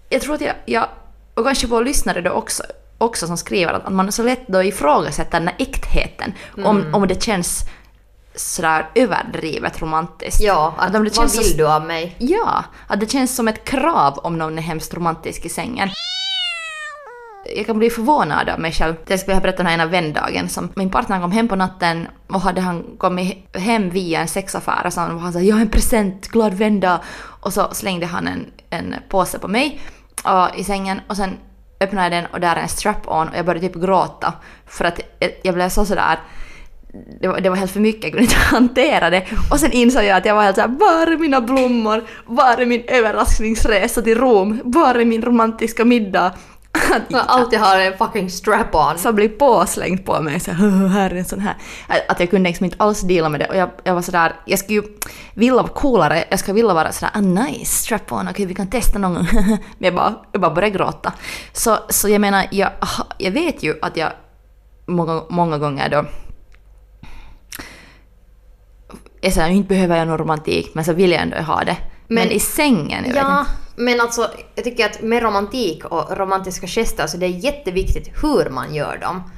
Jag 0.09 0.23
tror 0.23 0.35
att 0.35 0.41
jag, 0.41 0.55
jag 0.67 0.87
och 1.35 1.45
kanske 1.45 1.67
våra 1.67 1.85
lyssnare 1.85 2.21
då 2.21 2.31
också, 2.31 2.63
också 2.99 3.27
som 3.27 3.37
skriver 3.37 3.73
att, 3.73 3.93
man 3.93 4.13
så 4.13 4.23
lätt 4.23 4.49
då 4.49 4.63
ifrågasätter 4.63 5.39
den 5.39 5.49
här 5.49 5.57
äktheten 5.59 6.33
om, 6.65 6.81
Mm. 6.81 6.95
om 6.95 7.09
det 7.09 7.23
känns 7.23 7.65
sådär 8.35 8.89
överdrivet 8.95 9.83
romantiskt. 9.83 10.41
Ja, 10.41 10.75
att, 10.79 10.87
om 10.95 11.05
det 11.05 11.11
vad 11.11 11.15
känns 11.15 11.37
så- 11.37 11.43
vill 11.43 11.57
du 11.57 11.69
av 11.69 11.85
mig? 11.85 12.17
Ja, 12.19 12.65
att 12.87 13.01
det 13.01 13.11
känns 13.11 13.37
som 13.37 13.49
ett 13.49 13.65
krav 13.65 14.19
om 14.19 14.39
någon 14.39 14.59
är 14.59 14.63
hemskt 14.63 14.95
romantisk 14.95 15.45
i 15.45 15.49
sängen. 15.49 15.89
jag 17.57 17.67
kan 17.67 17.79
bli 17.79 17.91
förvånad 17.91 18.49
av 18.49 18.61
mig 18.61 18.73
själv. 18.73 18.95
Jag 19.07 19.21
skulle 19.21 19.35
ha 19.35 19.41
berättat 19.41 19.57
den 19.57 19.67
här 19.67 19.75
ena 19.75 19.87
vändagen 19.87 20.49
som 20.49 20.69
min 20.75 20.91
partner 20.91 21.21
kom 21.21 21.33
hem 21.33 21.49
på 21.49 21.57
natten 21.57 22.09
och 22.29 22.41
hade 22.41 22.61
han 22.61 22.85
kommit 22.99 23.57
hem 23.57 23.91
via 23.91 24.21
en 24.21 24.29
sexaffär 24.29 24.87
och 24.87 24.93
så 24.93 25.01
han 25.01 25.33
sa 25.33 25.41
jag 25.41 25.57
har 25.57 25.63
en 25.63 25.71
present, 25.71 26.29
glad 26.29 26.55
vända 26.55 27.01
och 27.41 27.53
så 27.53 27.69
slängde 27.73 28.07
han 28.07 28.29
en, 28.29 28.47
en 28.71 28.95
påse 29.09 29.39
på 29.39 29.49
mig 29.49 29.81
och, 30.25 30.59
i 30.59 30.65
sängen 30.65 31.01
och 31.09 31.17
sen 31.17 31.39
öppnade 31.81 32.05
jag 32.17 32.23
den 32.25 32.33
och 32.33 32.41
där 32.41 32.57
är 32.57 32.61
en 32.61 32.69
strap-on 32.69 33.29
och 33.29 33.37
jag 33.37 33.47
började 33.47 33.69
typ 33.69 33.83
gråta 33.83 34.33
för 34.67 34.85
att 34.85 35.01
jag, 35.19 35.31
jag 35.43 35.55
blev 35.55 35.69
så 35.69 35.85
sådär 35.85 36.19
det 37.21 37.29
var, 37.29 37.41
det 37.41 37.49
var 37.49 37.57
helt 37.57 37.71
för 37.71 37.81
mycket, 37.81 38.05
jag 38.05 38.13
kunde 38.13 38.25
inte 38.25 38.37
hantera 38.57 39.11
det. 39.11 39.25
Och 39.51 39.61
sen 39.61 39.73
insåg 39.73 40.05
jag 40.05 40.17
att 40.17 40.25
jag 40.25 40.35
var 40.35 40.43
helt 40.43 40.57
såhär, 40.57 40.69
var 40.69 41.13
är 41.13 41.17
mina 41.17 41.41
blommor? 41.41 42.05
Var 42.27 42.61
är 42.61 42.67
min 42.67 42.83
överraskningsresa 42.89 44.03
till 44.03 44.19
Rom? 44.19 44.61
Var 44.65 44.95
är 44.95 45.05
min 45.05 45.23
romantiska 45.23 45.85
middag? 45.85 46.33
Jag 47.09 47.25
alltid 47.27 47.59
har 47.59 47.81
en 47.81 47.99
fucking 47.99 48.31
strap-on. 48.31 48.99
som 48.99 49.15
blir 49.15 49.29
påslängd 49.29 50.07
på 50.07 50.21
mig. 50.21 50.41
Så 50.41 50.51
här, 50.89 51.11
är 51.11 51.15
en 51.15 51.25
sån 51.25 51.41
här. 51.41 51.57
Att 52.09 52.21
jag 52.21 52.31
kunde 52.31 52.49
liksom 52.49 52.65
inte 52.65 52.77
alls 52.79 53.01
dela 53.01 53.29
med 53.29 53.41
det. 53.41 53.47
Och 53.47 53.57
jag, 53.57 53.71
jag 53.85 53.95
var 53.95 54.03
sådär, 54.03 54.33
jag 54.47 54.59
skulle 54.59 54.81
ju 54.81 54.87
vilja 55.35 55.55
vara 55.55 55.69
coolare. 55.69 56.25
Jag 56.31 56.39
skulle 56.39 56.55
vilja 56.55 56.75
vara 56.75 56.93
sådär, 56.93 57.11
ah 57.15 57.21
nice, 57.21 57.77
strap 57.83 58.13
on, 58.13 58.19
okej 58.21 58.31
okay, 58.31 58.47
vi 58.47 58.55
kan 58.55 58.71
testa 58.71 58.99
någon 58.99 59.15
gång. 59.15 59.27
Men 59.33 59.65
jag 59.79 59.95
bara, 59.95 60.15
jag 60.33 60.41
bara 60.41 60.55
började 60.55 60.79
gråta. 60.79 61.13
Så, 61.53 61.79
så 61.89 62.09
jag 62.09 62.21
menar, 62.21 62.47
jag, 62.51 62.71
jag 63.19 63.31
vet 63.31 63.63
ju 63.63 63.79
att 63.83 63.97
jag 63.97 64.11
många, 64.87 65.23
många 65.29 65.59
gånger 65.59 65.89
då 65.89 66.05
jag 69.25 69.33
säger 69.33 69.49
inte 69.49 69.69
behöver 69.69 69.97
jag 69.97 70.09
någon 70.09 70.19
romantik, 70.19 70.71
men 70.75 70.85
så 70.85 70.93
vill 70.93 71.11
jag 71.11 71.23
ändå 71.23 71.37
ha 71.37 71.65
det. 71.65 71.77
Men, 72.07 72.15
men 72.15 72.31
i 72.31 72.41
sängen, 72.41 73.05
jag 73.07 73.17
Ja, 73.17 73.47
men 73.77 74.01
alltså 74.01 74.31
jag 74.55 74.65
tycker 74.65 74.87
att 74.87 75.03
med 75.03 75.23
romantik 75.23 75.85
och 75.85 76.17
romantiska 76.17 76.67
gester 76.67 77.07
så 77.07 77.17
det 77.17 77.27
är 77.27 77.31
jätteviktigt 77.31 78.11
hur 78.23 78.51
man 78.51 78.75
gör 78.75 78.99
dem. 78.99 79.31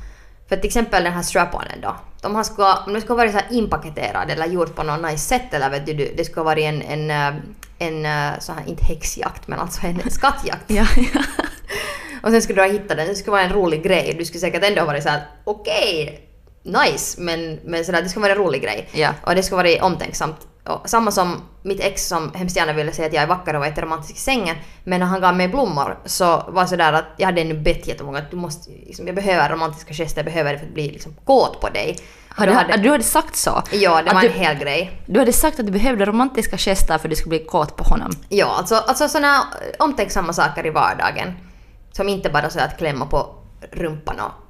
För 0.49 0.57
till 0.57 0.67
exempel 0.67 1.05
den 1.05 1.13
här 1.13 1.23
strap-onen 1.23 1.81
då. 1.83 1.97
De 2.23 2.35
har 2.35 2.43
ska, 2.43 2.79
om 2.87 2.93
det 2.93 3.01
ska 3.01 3.15
vara 3.15 3.33
så 3.33 3.39
här 3.39 3.47
inpaketerad 3.51 4.31
eller 4.31 4.47
gjort 4.47 4.75
på 4.75 4.83
något 4.83 5.03
nice 5.03 5.25
sätt 5.29 5.55
eller 5.55 5.71
vet 5.71 5.87
du, 5.87 6.15
det 6.17 6.25
ska 6.25 6.43
vara 6.43 6.61
en, 6.61 6.83
en, 6.83 7.11
eh, 7.11 7.41
en, 7.79 8.07
en 8.07 8.41
så 8.41 8.53
här, 8.53 8.63
inte 8.67 8.85
häxjakt 8.85 9.49
men 9.49 9.59
alltså 9.59 9.87
en 9.87 10.11
skattjakt. 10.11 10.65
Ja, 10.67 10.87
ja. 10.97 11.23
Och 12.23 12.31
sen 12.31 12.43
skulle 12.43 12.63
du 12.63 12.67
ha 12.67 12.73
hittat 12.73 12.97
den, 12.97 13.09
det 13.09 13.15
skulle 13.15 13.33
vara 13.33 13.43
en 13.43 13.53
rolig 13.53 13.83
grej. 13.83 14.17
Du 14.19 14.25
skulle 14.25 14.41
säkert 14.41 14.65
ändå 14.65 14.85
vara 14.85 15.01
såhär 15.01 15.23
okej, 15.45 16.05
okay, 16.05 16.19
nice, 16.65 17.21
men, 17.21 17.61
men 17.65 17.85
sådär, 17.85 18.03
det 18.03 18.09
ska 18.09 18.21
vara 18.21 18.33
en 18.33 18.39
rolig 18.39 18.63
grej. 18.63 18.89
Ja. 18.93 19.11
Och 19.23 19.35
det 19.35 19.43
ska 19.43 19.57
vara 19.57 19.85
omtänksamt. 19.85 20.37
Och 20.65 20.89
samma 20.89 21.11
som 21.11 21.43
mitt 21.63 21.81
ex 21.81 22.09
som 22.09 22.35
hemskt 22.35 22.57
gärna 22.57 22.73
ville 22.73 22.93
säga 22.93 23.09
att 23.09 23.15
jag 23.15 23.23
är 23.23 23.27
vacker 23.27 23.55
och 23.55 23.61
var 23.61 23.67
jätteromantisk 23.67 24.17
i 24.17 24.21
sängen. 24.21 24.57
Men 24.85 25.01
när 25.01 25.07
han 25.07 25.21
gav 25.21 25.37
mig 25.37 25.49
blommor 25.49 25.99
så 26.05 26.45
var 26.49 26.63
det 26.63 26.69
sådär 26.69 26.93
att 26.93 27.05
jag 27.17 27.27
hade 27.27 27.41
ännu 27.41 27.55
bett 27.55 27.87
jättemånga 27.87 28.19
att 28.19 28.31
du 28.31 28.37
måste, 28.37 28.71
liksom, 28.71 29.07
jag 29.07 29.17
behöver 29.17 29.49
romantiska 29.49 29.95
gester, 29.95 30.19
jag 30.19 30.25
behöver 30.25 30.53
det 30.53 30.59
för 30.59 30.67
att 30.67 30.75
bli 30.75 30.91
liksom 30.91 31.15
kåt 31.25 31.61
på 31.61 31.69
dig. 31.69 31.99
Har 32.29 32.47
du, 32.47 32.53
hade, 32.53 32.77
du 32.77 32.91
hade 32.91 33.05
sagt 33.05 33.37
så? 33.37 33.63
ja, 33.73 34.03
det 34.03 34.15
var 34.15 34.21
du, 34.21 34.27
en 34.27 34.33
hel 34.33 34.57
grej. 34.57 35.03
du 35.07 35.19
hade 35.19 35.33
sagt 35.33 35.61
att 35.61 35.67
du 35.67 35.73
behövde 35.73 36.05
romantiska 36.05 36.57
gester 36.57 36.99
för 36.99 37.09
att 37.09 37.11
du 37.11 37.17
skulle 37.17 37.39
bli 37.39 37.47
kåt 37.47 37.77
på 37.77 37.85
honom. 37.85 38.13
Ja, 38.29 38.57
alltså, 38.59 38.75
alltså 38.75 39.09
sådana 39.09 39.45
omtänksamma 39.79 40.33
saker 40.33 40.67
i 40.67 40.71
vardagen. 40.71 41.33
Som 41.93 42.09
inte 42.09 42.31
bara 42.31 42.51
så 42.51 42.61
att 42.61 42.79
klämma 42.79 43.07
på 43.07 43.35
rumpan 43.73 44.21
och 44.21 44.44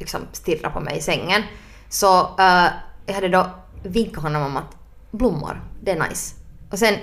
liksom 0.00 0.20
stirra 0.32 0.70
på 0.70 0.80
mig 0.80 0.98
i 0.98 1.00
sängen. 1.00 1.42
Så 1.88 2.20
uh, 2.20 2.68
jag 3.06 3.14
hade 3.14 3.28
då 3.28 3.50
vinkat 3.82 4.22
honom 4.22 4.42
om 4.42 4.56
att 4.56 4.76
blommor, 5.10 5.62
det 5.82 5.90
är 5.90 6.08
nice. 6.08 6.36
Och 6.70 6.78
sen 6.78 6.94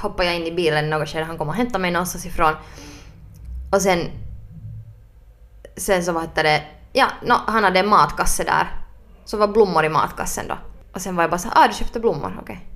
hoppade 0.00 0.28
jag 0.28 0.36
in 0.36 0.46
i 0.46 0.52
bilen 0.52 0.84
i 0.84 0.88
något 0.88 1.08
skede, 1.08 1.24
han 1.24 1.38
kom 1.38 1.48
och 1.48 1.54
hämtade 1.54 1.78
mig 1.78 1.90
någonstans 1.90 2.26
ifrån. 2.26 2.54
Och 3.72 3.82
sen... 3.82 4.10
Sen 5.76 6.04
så 6.04 6.12
var 6.12 6.28
det... 6.34 6.62
Ja, 6.92 7.06
no, 7.22 7.34
han 7.46 7.64
hade 7.64 7.80
en 7.80 7.88
matkasse 7.88 8.44
där. 8.44 8.84
Så 9.24 9.36
var 9.36 9.48
blommor 9.48 9.84
i 9.84 9.88
matkassen 9.88 10.48
då. 10.48 10.58
Och 10.94 11.00
sen 11.00 11.16
var 11.16 11.22
jag 11.22 11.30
bara 11.30 11.38
så 11.38 11.48
ah 11.54 11.68
du 11.68 11.74
köpte 11.74 12.00
blommor, 12.00 12.38
okej. 12.42 12.56
Okay. 12.56 12.71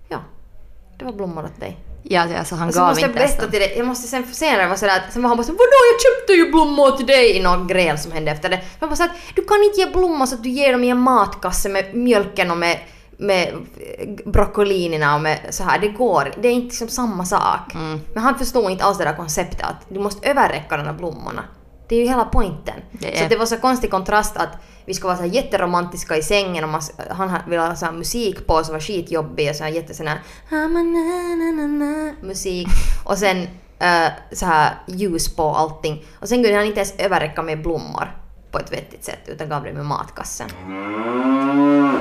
Det 0.98 1.04
var 1.04 1.12
blommor 1.12 1.44
åt 1.44 1.60
dig. 1.60 1.76
Ja, 2.02 2.38
alltså 2.38 2.54
han 2.54 2.68
Och 2.68 2.74
så 2.74 2.80
gav 2.80 2.88
måste 2.88 3.00
jag 3.00 3.10
inte 3.10 3.20
ens 3.20 3.36
berätta 3.36 3.50
till 3.50 3.60
dig, 3.60 3.74
jag 3.76 3.86
måste 3.86 4.08
sen 4.08 4.26
senare 4.32 4.66
vara 4.66 4.76
sådär, 4.76 5.02
sen 5.10 5.22
var 5.22 5.28
han 5.28 5.36
bara 5.36 5.44
så 5.44 5.52
vadå 5.52 5.62
jag 5.92 6.00
köpte 6.02 6.32
ju 6.32 6.50
blommor 6.50 6.90
till 6.90 7.06
dig 7.06 7.36
i 7.36 7.42
något 7.42 7.68
gräl 7.68 7.98
som 7.98 8.12
hände 8.12 8.30
efter 8.30 8.48
det. 8.48 8.60
Jag 8.80 8.88
bara 8.88 8.96
så 8.96 9.04
att 9.04 9.16
du 9.34 9.44
kan 9.44 9.62
inte 9.62 9.80
ge 9.80 9.86
blommor 9.86 10.26
så 10.26 10.34
att 10.34 10.42
du 10.42 10.48
ger 10.48 10.72
dem 10.72 10.84
i 10.84 10.88
en 10.88 11.00
matkasse 11.00 11.68
med 11.68 11.94
mjölken 11.94 12.50
och 12.50 12.56
med, 12.56 12.78
med 13.16 13.54
broccolinerna 14.24 15.14
och 15.14 15.20
med 15.20 15.38
så 15.50 15.64
här. 15.64 15.78
Det 15.78 15.88
går 15.88 16.32
det 16.40 16.48
är 16.48 16.52
inte 16.52 16.66
liksom 16.66 16.88
samma 16.88 17.24
sak. 17.24 17.74
Mm. 17.74 18.00
Men 18.14 18.22
han 18.22 18.38
förstod 18.38 18.70
inte 18.70 18.84
alls 18.84 18.98
det 18.98 19.04
där 19.04 19.16
konceptet 19.16 19.62
att 19.62 19.86
du 19.88 20.00
måste 20.00 20.28
överräcka 20.28 20.76
de 20.76 20.82
där 20.82 20.92
blommorna. 20.92 21.42
Det 21.88 21.96
är 21.96 22.00
ju 22.00 22.06
hela 22.06 22.24
poängen. 22.24 22.80
Så 23.00 23.28
det 23.28 23.36
var 23.36 23.46
så 23.46 23.56
konstig 23.56 23.90
kontrast 23.90 24.36
att 24.36 24.48
vi 24.84 24.94
ska 24.94 25.06
vara 25.06 25.16
så 25.16 25.24
jätteromantiska 25.24 26.16
i 26.16 26.22
sängen 26.22 26.64
och 26.64 26.70
man, 26.70 26.82
han 27.10 27.38
ville 27.46 27.62
ha 27.62 27.76
så 27.76 27.92
musik 27.92 28.46
på 28.46 28.64
som 28.64 28.72
var 28.72 28.80
skitjobbig 28.80 29.50
och 29.50 29.56
så 29.56 29.64
här 29.64 29.70
jätte 29.70 29.94
sån 29.94 30.06
här 30.06 30.20
musik 32.26 32.68
och 33.04 33.18
sen 33.18 33.36
uh, 33.82 34.08
så 34.32 34.46
här 34.46 34.74
ljus 34.86 35.36
på 35.36 35.42
allting 35.42 36.04
och 36.20 36.28
sen 36.28 36.42
kunde 36.42 36.56
han 36.56 36.66
inte 36.66 36.80
ens 36.80 36.94
överräcka 36.98 37.42
med 37.42 37.62
blommor 37.62 38.16
på 38.50 38.58
ett 38.58 38.72
vettigt 38.72 39.04
sätt 39.04 39.20
utan 39.26 39.48
gav 39.48 39.64
det 39.64 39.72
med 39.72 39.84
matkassen. 39.84 40.50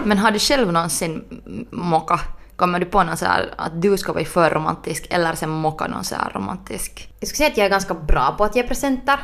Men 0.03 0.17
har 0.17 0.31
du 0.31 0.39
själv 0.39 0.71
någonsin 0.71 1.23
mocka? 1.71 2.19
Kommer 2.55 2.79
du 2.79 2.85
på 2.85 3.03
någon 3.03 3.17
så 3.17 3.25
här 3.25 3.53
att 3.57 3.81
du 3.81 3.97
ska 3.97 4.13
vara 4.13 4.25
för 4.25 4.49
romantisk 4.49 5.07
eller 5.09 5.35
sen 5.35 5.49
mocka 5.49 5.87
någon 5.87 6.03
så 6.03 6.15
här 6.15 6.31
romantisk? 6.33 7.09
Jag 7.19 7.27
skulle 7.27 7.37
säga 7.37 7.49
att 7.49 7.57
jag 7.57 7.65
är 7.65 7.69
ganska 7.69 7.93
bra 7.93 8.35
på 8.37 8.43
att 8.43 8.55
ge 8.55 8.63
presenter. 8.63 9.19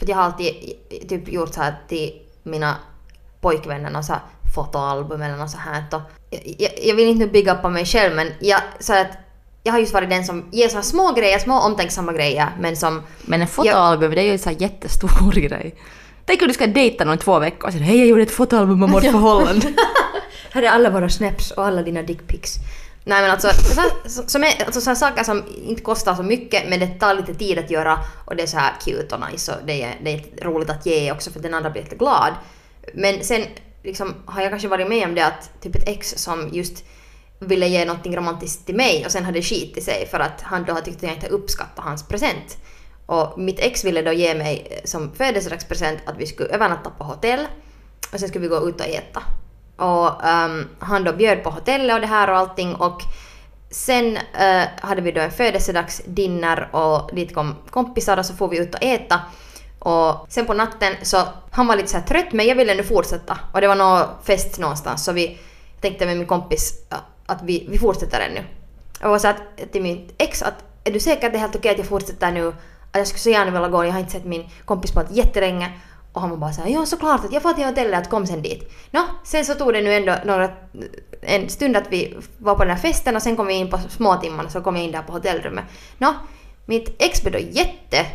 För 0.00 0.08
jag 0.08 0.16
har 0.16 0.22
alltid 0.22 0.54
typ 1.08 1.28
gjort 1.28 1.54
så 1.54 1.60
här 1.60 1.74
till 1.88 2.12
mina 2.42 2.76
pojkvänner 3.40 3.90
någon 3.90 4.04
så 4.04 4.12
här 4.12 4.22
fotoalbum 4.54 5.22
eller 5.22 5.36
något 5.36 5.50
så 5.50 5.58
här. 5.58 5.84
Och 5.92 6.00
jag, 6.58 6.70
jag 6.82 6.94
vill 6.94 7.08
inte 7.08 7.24
nu 7.24 7.30
bygga 7.30 7.54
upp 7.54 7.62
på 7.62 7.68
mig 7.68 7.86
själv 7.86 8.16
men 8.16 8.32
jag, 8.40 8.60
så 8.80 8.92
att 8.92 9.08
jag 9.62 9.72
har 9.72 9.78
just 9.78 9.92
varit 9.92 10.10
den 10.10 10.24
som 10.24 10.44
ger 10.52 10.68
så 10.68 10.74
här 10.74 10.82
små 10.82 11.12
grejer, 11.12 11.38
små 11.38 11.60
omtänksamma 11.60 12.12
grejer 12.12 12.48
men 12.60 12.76
som 12.76 13.02
Men 13.22 13.40
en 13.40 13.48
fotoalbum, 13.48 14.10
det 14.10 14.20
är 14.20 14.24
ju 14.24 14.32
en 14.32 14.38
så 14.38 14.50
här 14.50 14.56
jättestor 14.60 15.32
grej. 15.34 15.74
Tänk 16.24 16.42
om 16.42 16.48
du 16.48 16.54
ska 16.54 16.66
dejta 16.66 17.04
någon 17.04 17.14
i 17.14 17.18
två 17.18 17.38
veckor 17.38 17.66
och 17.66 17.72
säga 17.72 17.84
hej 17.84 17.98
jag 17.98 18.08
gjorde 18.08 18.22
ett 18.22 18.30
fotoalbum 18.30 18.82
om 18.82 18.92
vårt 18.92 19.02
förhållande. 19.02 19.72
Här 20.50 20.62
är 20.62 20.68
alla 20.68 20.90
våra 20.90 21.08
snaps 21.08 21.50
och 21.50 21.66
alla 21.66 21.82
dina 21.82 22.02
dickpics. 22.02 22.54
Nej 23.04 23.22
men 23.22 23.30
alltså, 23.30 23.48
så, 24.06 24.22
som 24.26 24.44
är, 24.44 24.64
alltså 24.64 24.80
så 24.80 24.90
här 24.90 24.94
saker 24.94 25.24
som 25.24 25.44
inte 25.64 25.82
kostar 25.82 26.14
så 26.14 26.22
mycket 26.22 26.68
men 26.68 26.80
det 26.80 26.86
tar 26.86 27.14
lite 27.14 27.34
tid 27.34 27.58
att 27.58 27.70
göra 27.70 27.98
och 28.24 28.36
det 28.36 28.42
är 28.42 28.46
så 28.46 28.56
här 28.56 28.72
cute 28.84 29.14
och 29.14 29.30
nice 29.30 29.52
och 29.52 29.66
det 29.66 29.82
är, 29.82 29.98
det 30.02 30.12
är 30.12 30.44
roligt 30.44 30.70
att 30.70 30.86
ge 30.86 31.12
också 31.12 31.30
för 31.30 31.40
den 31.40 31.54
andra 31.54 31.70
blir 31.70 31.82
lite 31.82 31.96
glad. 31.96 32.34
Men 32.94 33.24
sen 33.24 33.44
liksom, 33.82 34.14
har 34.26 34.42
jag 34.42 34.50
kanske 34.50 34.68
varit 34.68 34.88
med 34.88 35.08
om 35.08 35.14
det 35.14 35.26
att 35.26 35.50
typ 35.60 35.76
ett 35.76 35.88
ex 35.88 36.14
som 36.16 36.48
just 36.52 36.84
ville 37.38 37.66
ge 37.66 37.84
någonting 37.84 38.16
romantiskt 38.16 38.66
till 38.66 38.74
mig 38.74 39.04
och 39.06 39.12
sen 39.12 39.24
hade 39.24 39.42
skit 39.42 39.76
i 39.76 39.80
sig 39.80 40.06
för 40.10 40.20
att 40.20 40.40
han 40.42 40.64
då 40.64 40.72
har 40.72 40.80
tyckt 40.80 40.96
att 40.96 41.02
jag 41.02 41.12
inte 41.12 41.28
uppskattat 41.28 41.84
hans 41.84 42.08
present. 42.08 42.58
Och 43.06 43.38
mitt 43.38 43.60
ex 43.60 43.84
ville 43.84 44.02
då 44.02 44.12
ge 44.12 44.34
mig 44.34 44.66
eh, 44.70 44.80
som 44.84 45.12
födelsedagspresent 45.14 45.98
att 46.06 46.18
vi 46.18 46.26
skulle 46.26 46.48
övernatta 46.48 46.90
på 46.90 47.04
hotell 47.04 47.46
och 48.12 48.20
sen 48.20 48.28
skulle 48.28 48.42
vi 48.42 48.48
gå 48.48 48.68
ut 48.68 48.80
och 48.80 48.86
äta. 48.86 49.22
Och 49.80 50.06
um, 50.06 50.68
han 50.78 51.04
då 51.04 51.12
bjöd 51.12 51.42
på 51.42 51.50
hotellet 51.50 51.94
och 51.94 52.00
det 52.00 52.06
här 52.06 52.30
och 52.30 52.36
allting 52.36 52.74
och 52.74 53.02
sen 53.70 54.16
uh, 54.16 54.64
hade 54.80 55.02
vi 55.02 55.12
då 55.12 55.20
en 55.20 55.30
födelsedagsdinner 55.30 56.68
och 56.76 57.10
dit 57.14 57.34
kom 57.34 57.54
kompisar 57.70 58.16
och 58.16 58.26
så 58.26 58.34
får 58.34 58.48
vi 58.48 58.58
ut 58.58 58.74
och 58.74 58.82
äta. 58.82 59.20
Och 59.78 60.26
sen 60.28 60.46
på 60.46 60.54
natten 60.54 60.94
så 61.02 61.16
han 61.50 61.66
var 61.66 61.76
lite 61.76 61.88
så 61.88 61.96
här 61.96 62.04
trött 62.04 62.32
men 62.32 62.46
jag 62.46 62.54
ville 62.54 62.74
nu 62.74 62.82
fortsätta 62.82 63.38
och 63.52 63.60
det 63.60 63.68
var 63.68 63.74
någon 63.74 64.06
fest 64.24 64.58
någonstans 64.58 65.04
så 65.04 65.12
vi 65.12 65.38
tänkte 65.80 66.06
med 66.06 66.16
min 66.16 66.26
kompis 66.26 66.74
att 67.26 67.42
vi, 67.42 67.66
vi 67.70 67.78
fortsätter 67.78 68.20
ännu. 68.20 68.40
Och 68.98 69.04
jag 69.04 69.08
var 69.08 69.18
så 69.18 69.28
att 69.28 69.72
till 69.72 69.82
mitt 69.82 70.14
ex 70.18 70.42
att 70.42 70.54
är 70.84 70.92
du 70.92 71.00
säker 71.00 71.26
att 71.26 71.32
det 71.32 71.38
är 71.38 71.40
helt 71.40 71.56
okej 71.56 71.70
att 71.70 71.78
jag 71.78 71.86
fortsätter 71.86 72.32
nu? 72.32 72.48
Att 72.48 72.98
jag 72.98 73.06
skulle 73.06 73.20
så 73.20 73.30
gärna 73.30 73.50
vilja 73.50 73.68
gå, 73.68 73.84
jag 73.84 73.92
har 73.92 74.00
inte 74.00 74.12
sett 74.12 74.24
min 74.24 74.48
kompis 74.64 74.92
på 74.92 75.00
ett 75.00 75.10
jättelänge. 75.10 75.72
Och 76.12 76.20
han 76.20 76.30
var 76.30 76.36
bara 76.36 76.52
såhär, 76.52 76.68
ja 76.70 76.86
såklart 76.86 77.24
att 77.24 77.32
jag 77.32 77.42
får 77.42 77.52
till 77.52 77.64
hotellet 77.64 78.00
att 78.00 78.10
kom 78.10 78.26
sen 78.26 78.42
dit. 78.42 78.72
Nå, 78.90 79.00
sen 79.24 79.44
så 79.44 79.54
tog 79.54 79.72
det 79.72 79.82
nu 79.82 79.94
ändå 79.94 80.14
några, 80.24 80.50
en 81.20 81.48
stund 81.48 81.76
att 81.76 81.86
vi 81.90 82.16
var 82.38 82.54
på 82.54 82.64
den 82.64 82.76
här 82.76 82.82
festen 82.82 83.16
och 83.16 83.22
sen 83.22 83.36
kom 83.36 83.46
vi 83.46 83.54
in 83.54 83.70
på 83.70 83.78
småtimmarna 83.78 84.48
så 84.48 84.60
kom 84.60 84.76
jag 84.76 84.84
in 84.84 84.92
där 84.92 85.02
på 85.02 85.12
hotellrummet. 85.12 85.64
Nå, 85.98 86.14
mitt 86.66 87.02
ex 87.02 87.22
blev 87.22 87.32
då 87.32 87.38
jätte, 87.38 88.06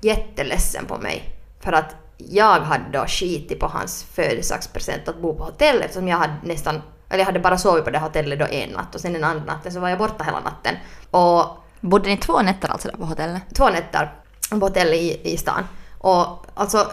jätteledsen 0.00 0.86
på 0.86 0.98
mig. 0.98 1.22
För 1.60 1.72
att 1.72 1.96
jag 2.16 2.60
hade 2.60 2.84
då 2.92 3.06
skitit 3.06 3.60
på 3.60 3.66
hans 3.66 4.04
födelsedagspresent 4.04 5.08
att 5.08 5.22
bo 5.22 5.34
på 5.34 5.44
hotell 5.44 5.82
eftersom 5.82 6.08
jag 6.08 6.16
hade 6.16 6.34
nästan, 6.42 6.82
eller 7.08 7.18
jag 7.18 7.26
hade 7.26 7.40
bara 7.40 7.58
sovit 7.58 7.84
på 7.84 7.90
det 7.90 7.98
hotellet 7.98 8.38
då 8.38 8.46
en 8.50 8.70
natt 8.70 8.94
och 8.94 9.00
sen 9.00 9.12
den 9.12 9.24
andra 9.24 9.44
natten 9.44 9.72
så 9.72 9.80
var 9.80 9.88
jag 9.88 9.98
borta 9.98 10.24
hela 10.24 10.40
natten. 10.40 10.74
Och 11.10 11.60
Bodde 11.80 12.08
ni 12.08 12.16
två 12.16 12.42
nätter 12.42 12.68
alltså 12.68 12.88
där 12.88 12.96
på 12.96 13.04
hotellet? 13.04 13.42
två 13.54 13.68
nätter 13.68 14.12
på 14.50 14.56
hotell 14.56 14.94
i, 14.94 15.20
i 15.24 15.36
stan. 15.36 15.64
Och 16.00 16.46
alltså, 16.54 16.92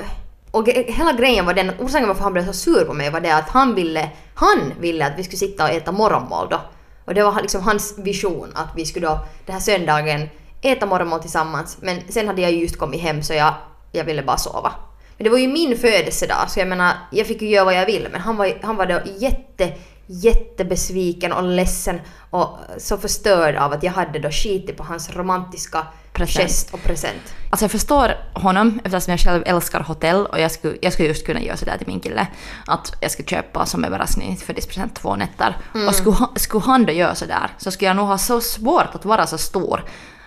och 0.51 0.67
hela 0.67 1.13
grejen 1.13 1.45
var 1.45 1.53
den 1.53 1.69
att 1.69 1.81
orsaken 1.81 2.07
varför 2.07 2.23
han 2.23 2.33
blev 2.33 2.45
så 2.45 2.53
sur 2.53 2.85
på 2.85 2.93
mig 2.93 3.09
var 3.09 3.19
det 3.19 3.35
att 3.35 3.49
han 3.49 3.75
ville, 3.75 4.09
han 4.33 4.73
ville 4.79 5.05
att 5.05 5.13
vi 5.17 5.23
skulle 5.23 5.37
sitta 5.37 5.63
och 5.63 5.69
äta 5.69 5.91
morgonmål 5.91 6.47
då. 6.49 6.61
Och 7.05 7.13
det 7.13 7.23
var 7.23 7.41
liksom 7.41 7.61
hans 7.63 7.97
vision 7.97 8.51
att 8.55 8.69
vi 8.75 8.85
skulle 8.85 9.07
då 9.07 9.19
den 9.45 9.53
här 9.53 9.61
söndagen 9.61 10.29
äta 10.61 10.85
morgonmål 10.85 11.19
tillsammans. 11.19 11.77
Men 11.81 12.01
sen 12.09 12.27
hade 12.27 12.41
jag 12.41 12.51
ju 12.51 12.61
just 12.61 12.77
kommit 12.77 13.01
hem 13.01 13.23
så 13.23 13.33
jag 13.33 13.53
jag 13.91 14.03
ville 14.03 14.23
bara 14.23 14.37
sova. 14.37 14.73
Men 15.17 15.23
det 15.23 15.29
var 15.29 15.37
ju 15.37 15.47
min 15.47 15.77
födelsedag 15.77 16.51
så 16.51 16.59
jag 16.59 16.67
menar, 16.67 16.93
jag 17.11 17.27
fick 17.27 17.41
ju 17.41 17.47
göra 17.47 17.65
vad 17.65 17.73
jag 17.73 17.85
ville 17.85 18.09
men 18.09 18.21
han 18.21 18.37
var, 18.37 18.59
han 18.61 18.75
var 18.75 18.85
då 18.85 18.99
jätte, 19.17 19.73
jättebesviken 20.05 21.31
och 21.31 21.43
ledsen 21.43 22.01
och 22.29 22.57
så 22.77 22.97
förstörd 22.97 23.55
av 23.55 23.73
att 23.73 23.83
jag 23.83 23.91
hade 23.91 24.19
då 24.19 24.29
skitit 24.31 24.77
på 24.77 24.83
hans 24.83 25.15
romantiska 25.15 25.87
Present. 26.17 26.47
gest 26.47 26.73
och 26.73 26.83
present. 26.83 27.35
Alltså 27.49 27.63
jag 27.63 27.71
förstår 27.71 28.15
honom 28.33 28.79
eftersom 28.83 29.11
jag 29.11 29.19
själv 29.19 29.43
älskar 29.45 29.79
hotell 29.79 30.25
och 30.25 30.39
jag 30.39 30.51
skulle, 30.51 30.77
jag 30.81 30.93
skulle 30.93 31.07
just 31.07 31.25
kunna 31.25 31.41
göra 31.41 31.57
sådär 31.57 31.77
till 31.77 31.87
min 31.87 31.99
kille. 31.99 32.27
Att 32.65 32.93
jag 33.01 33.11
skulle 33.11 33.27
köpa 33.27 33.65
som 33.65 33.83
överraskning 33.83 34.37
för 34.37 34.45
födelsedagspresent 34.45 34.95
två 34.95 35.15
nätter. 35.15 35.57
Och 35.87 35.95
skulle, 35.95 36.17
skulle 36.35 36.63
han 36.63 36.85
då 36.85 36.93
göra 36.93 37.15
sådär 37.15 37.49
så 37.57 37.71
skulle 37.71 37.87
jag 37.87 37.95
nog 37.95 38.07
ha 38.07 38.17
så 38.17 38.41
svårt 38.41 38.95
att 38.95 39.05
vara 39.05 39.27
så 39.27 39.37
stor. 39.37 39.83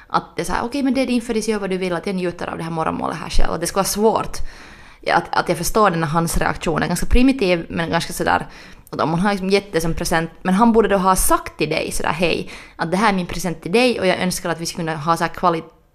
Att 0.07 0.37
det 0.37 0.43
är 0.43 0.47
såhär, 0.47 0.65
okej 0.65 0.83
men 0.83 0.95
det 0.95 1.01
är 1.01 1.07
din 1.07 1.21
födis, 1.21 1.49
gör 1.49 1.59
vad 1.59 1.71
du 1.71 1.77
vill, 1.77 1.93
att 1.93 2.07
jag 2.07 2.17
njuter 2.17 2.47
av 2.47 2.59
det 2.59 2.65
här 2.65 2.71
morgonmålet 2.71 3.17
här 3.17 3.31
själv. 3.31 3.51
Och 3.51 3.61
det 3.61 3.67
skulle 3.67 3.79
vara 3.79 3.85
svårt. 3.85 4.37
Att, 5.13 5.25
att 5.31 5.49
jag 5.49 5.59
förstår 5.59 5.91
den 5.91 6.05
hans 6.05 6.39
reaktion, 6.39 6.83
är 6.83 6.87
ganska 6.87 7.07
primitiv 7.07 7.67
men 7.69 7.91
ganska 7.91 8.13
sådär 8.13 8.47
att 8.91 9.01
om 9.01 9.11
man 9.11 9.21
har 9.21 9.31
liksom 9.31 9.51
gett 9.51 9.73
det 9.73 9.81
som 9.81 9.95
present, 9.95 10.31
men 10.43 10.55
han 10.55 10.73
borde 10.73 10.89
då 10.89 10.97
ha 10.97 11.17
sagt 11.17 11.59
till 11.59 11.71
dig 11.71 11.93
sådär 11.93 12.13
hej, 12.13 12.51
att 12.77 12.91
det 12.91 12.97
här 12.97 13.09
är 13.09 13.17
min 13.17 13.27
present 13.27 13.63
till 13.63 13.73
dig 13.73 14.01
och 14.01 14.07
jag 14.07 14.19
önskar 14.21 14.51
att 14.51 14.61
vi 14.61 14.67
skulle 14.67 14.93
kunna 14.93 14.97
ha 14.97 15.17
så 15.17 15.25
här 15.25 15.35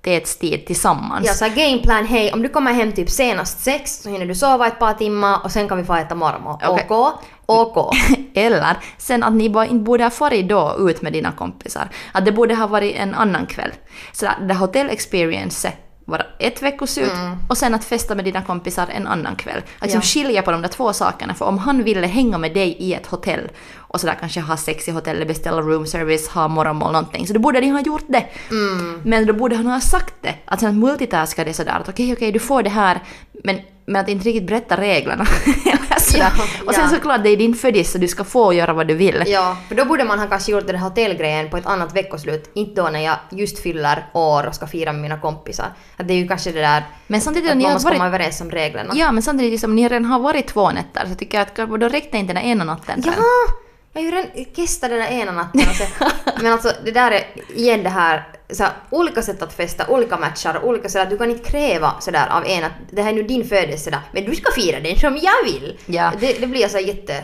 kvalitetstid 0.06 0.66
tillsammans. 0.66 1.28
Ja, 1.28 1.34
så 1.34 1.46
gameplan, 1.56 2.06
hej 2.06 2.34
om 2.34 2.42
du 2.42 2.50
kommer 2.50 2.74
hem 2.74 2.92
typ 2.92 3.10
senast 3.10 3.60
sex 3.60 4.02
så 4.04 4.10
hinner 4.10 4.26
du 4.26 4.36
sova 4.36 4.68
ett 4.68 4.80
par 4.80 4.94
timmar 4.94 5.40
och 5.44 5.52
sen 5.52 5.68
kan 5.68 5.78
vi 5.78 5.84
få 5.84 5.94
äta 5.96 6.16
morgonmål. 6.16 6.58
Okej. 6.68 6.86
OK? 6.90 7.14
OK. 7.46 7.96
Eller 8.34 8.78
sen 8.98 9.24
att 9.24 9.34
ni 9.34 9.50
bara 9.50 9.66
inte 9.66 9.84
borde 9.84 10.04
ha 10.04 10.10
farit 10.12 10.50
då 10.50 10.76
ut 10.80 11.02
med 11.02 11.14
dina 11.14 11.32
kompisar. 11.32 11.90
Att 12.12 12.26
det 12.26 12.32
borde 12.32 12.56
ha 12.56 12.68
varit 12.68 12.96
en 12.96 13.14
annan 13.16 13.46
kväll. 13.46 13.72
Så 14.14 14.28
att 14.28 14.48
det 14.48 14.54
hotell 14.54 14.90
experience 14.90 15.72
var 16.08 16.28
ett 16.40 16.62
veckoslut 16.62 17.12
och 17.50 17.58
sen 17.58 17.74
att 17.74 17.84
festa 17.86 18.16
med 18.16 18.26
dina 18.26 18.42
kompisar 18.42 18.88
en 18.92 19.08
annan 19.08 19.36
kväll. 19.36 19.58
Att 19.58 19.64
liksom 19.82 19.88
Mm. 19.88 19.96
Ja. 19.96 20.02
skilja 20.02 20.42
på 20.42 20.52
de 20.52 20.62
där 20.62 20.70
två 20.70 20.94
sakerna. 20.94 21.34
För 21.34 21.46
om 21.46 21.58
han 21.58 21.84
ville 21.84 22.08
hänga 22.08 22.38
med 22.38 22.54
dig 22.54 22.76
i 22.80 22.94
ett 22.94 23.08
hotell 23.08 23.50
och 23.88 24.02
sådär 24.02 24.18
kanske 24.20 24.42
ha 24.42 24.58
sex 24.58 24.88
i 24.88 24.92
hotellet, 24.92 25.28
beställa 25.28 25.62
room 25.62 25.88
service, 25.88 26.28
ha 26.28 26.48
morgonmål 26.48 26.92
någonting. 26.92 27.28
Så 27.28 27.34
då 27.34 27.40
borde 27.40 27.60
ni 27.60 27.70
ha 27.70 27.82
gjort 27.82 28.06
det. 28.08 28.26
Mm. 28.52 29.02
Men 29.04 29.26
då 29.26 29.34
borde 29.34 29.56
han 29.56 29.66
ha 29.66 29.80
sagt 29.80 30.14
det. 30.22 30.36
Att 30.46 30.60
sen 30.60 30.80
multitaska 30.80 31.44
det 31.44 31.54
sådär 31.54 31.80
att 31.82 31.90
okej 31.90 32.14
okej 32.14 32.32
du 32.32 32.40
får 32.40 32.64
det 32.64 32.70
här 32.70 33.02
men, 33.44 33.60
men 33.86 34.02
att 34.02 34.10
inte 34.10 34.26
riktigt 34.26 34.48
berätta 34.48 34.78
reglerna. 34.78 35.26
Ja, 36.18 36.32
och 36.66 36.74
sen 36.74 36.84
ja. 36.84 36.90
såklart 36.90 37.24
det 37.24 37.30
är 37.30 37.38
din 37.38 37.56
födis 37.56 37.92
så 37.92 37.98
du 37.98 38.08
ska 38.08 38.24
få 38.24 38.54
göra 38.54 38.74
vad 38.74 38.88
du 38.88 38.94
vill. 38.94 39.24
Ja, 39.28 39.58
för 39.68 39.76
då 39.76 39.86
borde 39.86 40.04
man 40.04 40.20
ha 40.20 40.28
kanske 40.28 40.52
gjort 40.52 40.68
den 40.68 40.76
här 40.76 40.90
hotellgrejen 40.90 41.50
på 41.50 41.58
ett 41.58 41.66
annat 41.66 41.96
veckoslut. 41.96 42.52
Inte 42.54 42.82
då 42.82 42.90
när 42.90 43.00
jag 43.00 43.16
just 43.32 43.60
fyller 43.60 44.06
år 44.14 44.48
och 44.48 44.56
ska 44.56 44.68
fira 44.68 44.92
med 44.92 45.02
mina 45.02 45.20
kompisar. 45.20 45.66
Att 45.98 46.08
det 46.08 46.14
är 46.14 46.18
ju 46.18 46.28
kanske 46.28 46.52
det 46.52 46.62
där 46.62 46.84
Men 47.08 47.22
samtidigt 47.22 47.52
att 47.52 47.62
man 47.62 47.74
måste 47.74 47.92
komma 47.92 48.00
varit... 48.00 48.08
överens 48.08 48.42
om 48.42 48.52
reglerna. 48.52 48.94
Ja 48.96 49.12
men 49.12 49.24
samtidigt 49.24 49.52
liksom, 49.52 49.76
ni 49.76 49.90
redan 49.90 50.06
har 50.06 50.20
varit 50.20 50.48
två 50.48 50.72
nätter 50.72 51.06
så 51.10 51.16
tycker 51.16 51.38
jag 51.38 51.74
att 51.74 51.80
då 51.80 51.88
räckte 51.88 52.18
inte 52.18 52.34
den 52.34 52.44
ena 52.44 52.64
natten. 52.64 53.04
Ja! 53.06 53.14
Jag 53.98 54.02
har 54.02 54.06
ju 54.06 54.12
redan 54.16 54.46
testat 54.56 54.90
den 54.90 55.00
där 55.00 55.08
ena 55.08 55.32
natten 55.32 55.62
sen, 55.62 55.88
Men 56.42 56.54
alltså 56.54 56.72
det 56.86 56.92
där 56.92 57.12
är 57.12 57.24
igen 57.56 57.84
det 57.84 57.90
här, 57.90 58.28
så 58.50 58.64
här 58.64 58.74
olika 58.90 59.22
sätt 59.22 59.42
att 59.42 59.54
festa, 59.54 59.88
olika 59.88 60.18
matcher, 60.18 60.60
olika 60.64 60.90
sådär, 60.90 61.06
du 61.10 61.18
kan 61.18 61.32
inte 61.32 61.52
kräva 61.52 61.94
sådär 62.00 62.28
av 62.32 62.46
en 62.46 62.64
att 62.64 62.72
det 62.92 63.02
här 63.02 63.10
är 63.10 63.14
nu 63.14 63.24
din 63.24 63.46
födelsedag, 63.48 64.00
men 64.12 64.26
du 64.26 64.36
ska 64.36 64.52
fira 64.52 64.80
den 64.80 64.96
som 65.00 65.18
jag 65.18 65.44
vill. 65.54 65.78
Ja. 65.86 66.12
Det, 66.20 66.40
det 66.40 66.48
blir 66.48 66.62
jag 66.62 66.72
så 66.72 66.80
jätte 66.80 67.24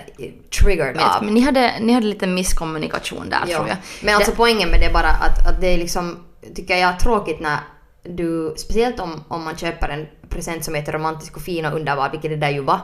triggered 0.60 0.96
Men, 0.96 1.06
av. 1.06 1.24
men 1.24 1.34
ni, 1.34 1.42
hade, 1.42 1.74
ni 1.80 1.94
hade 1.94 2.06
lite 2.06 2.28
misskommunikation 2.28 3.30
där 3.30 3.44
Ja. 3.48 3.58
tror 3.58 3.68
jag. 3.68 3.78
Men 4.01 4.16
alltså 4.16 4.32
poängen 4.36 4.70
med 4.70 4.80
det 4.80 4.86
är 4.86 4.94
bara 4.94 5.10
att, 5.10 5.48
att 5.48 5.62
det 5.62 5.68
är 5.68 5.78
liksom, 5.78 6.24
tycker 6.56 6.78
jag, 6.78 7.00
tråkigt 7.00 7.40
när 7.40 7.58
du, 8.04 8.54
speciellt 8.58 9.00
om, 9.00 9.24
om 9.28 9.44
man 9.44 9.58
köper 9.58 9.90
en 9.90 10.08
present 10.30 10.66
som 10.66 10.75
är 10.75 10.92
romantisk 10.92 11.36
och 11.38 11.42
fin 11.44 11.66
och 11.66 11.74
underbar, 11.75 12.10
vilket 12.12 12.32
det 12.32 12.38
där 12.38 12.50
ju 12.50 12.62
var. 12.62 12.80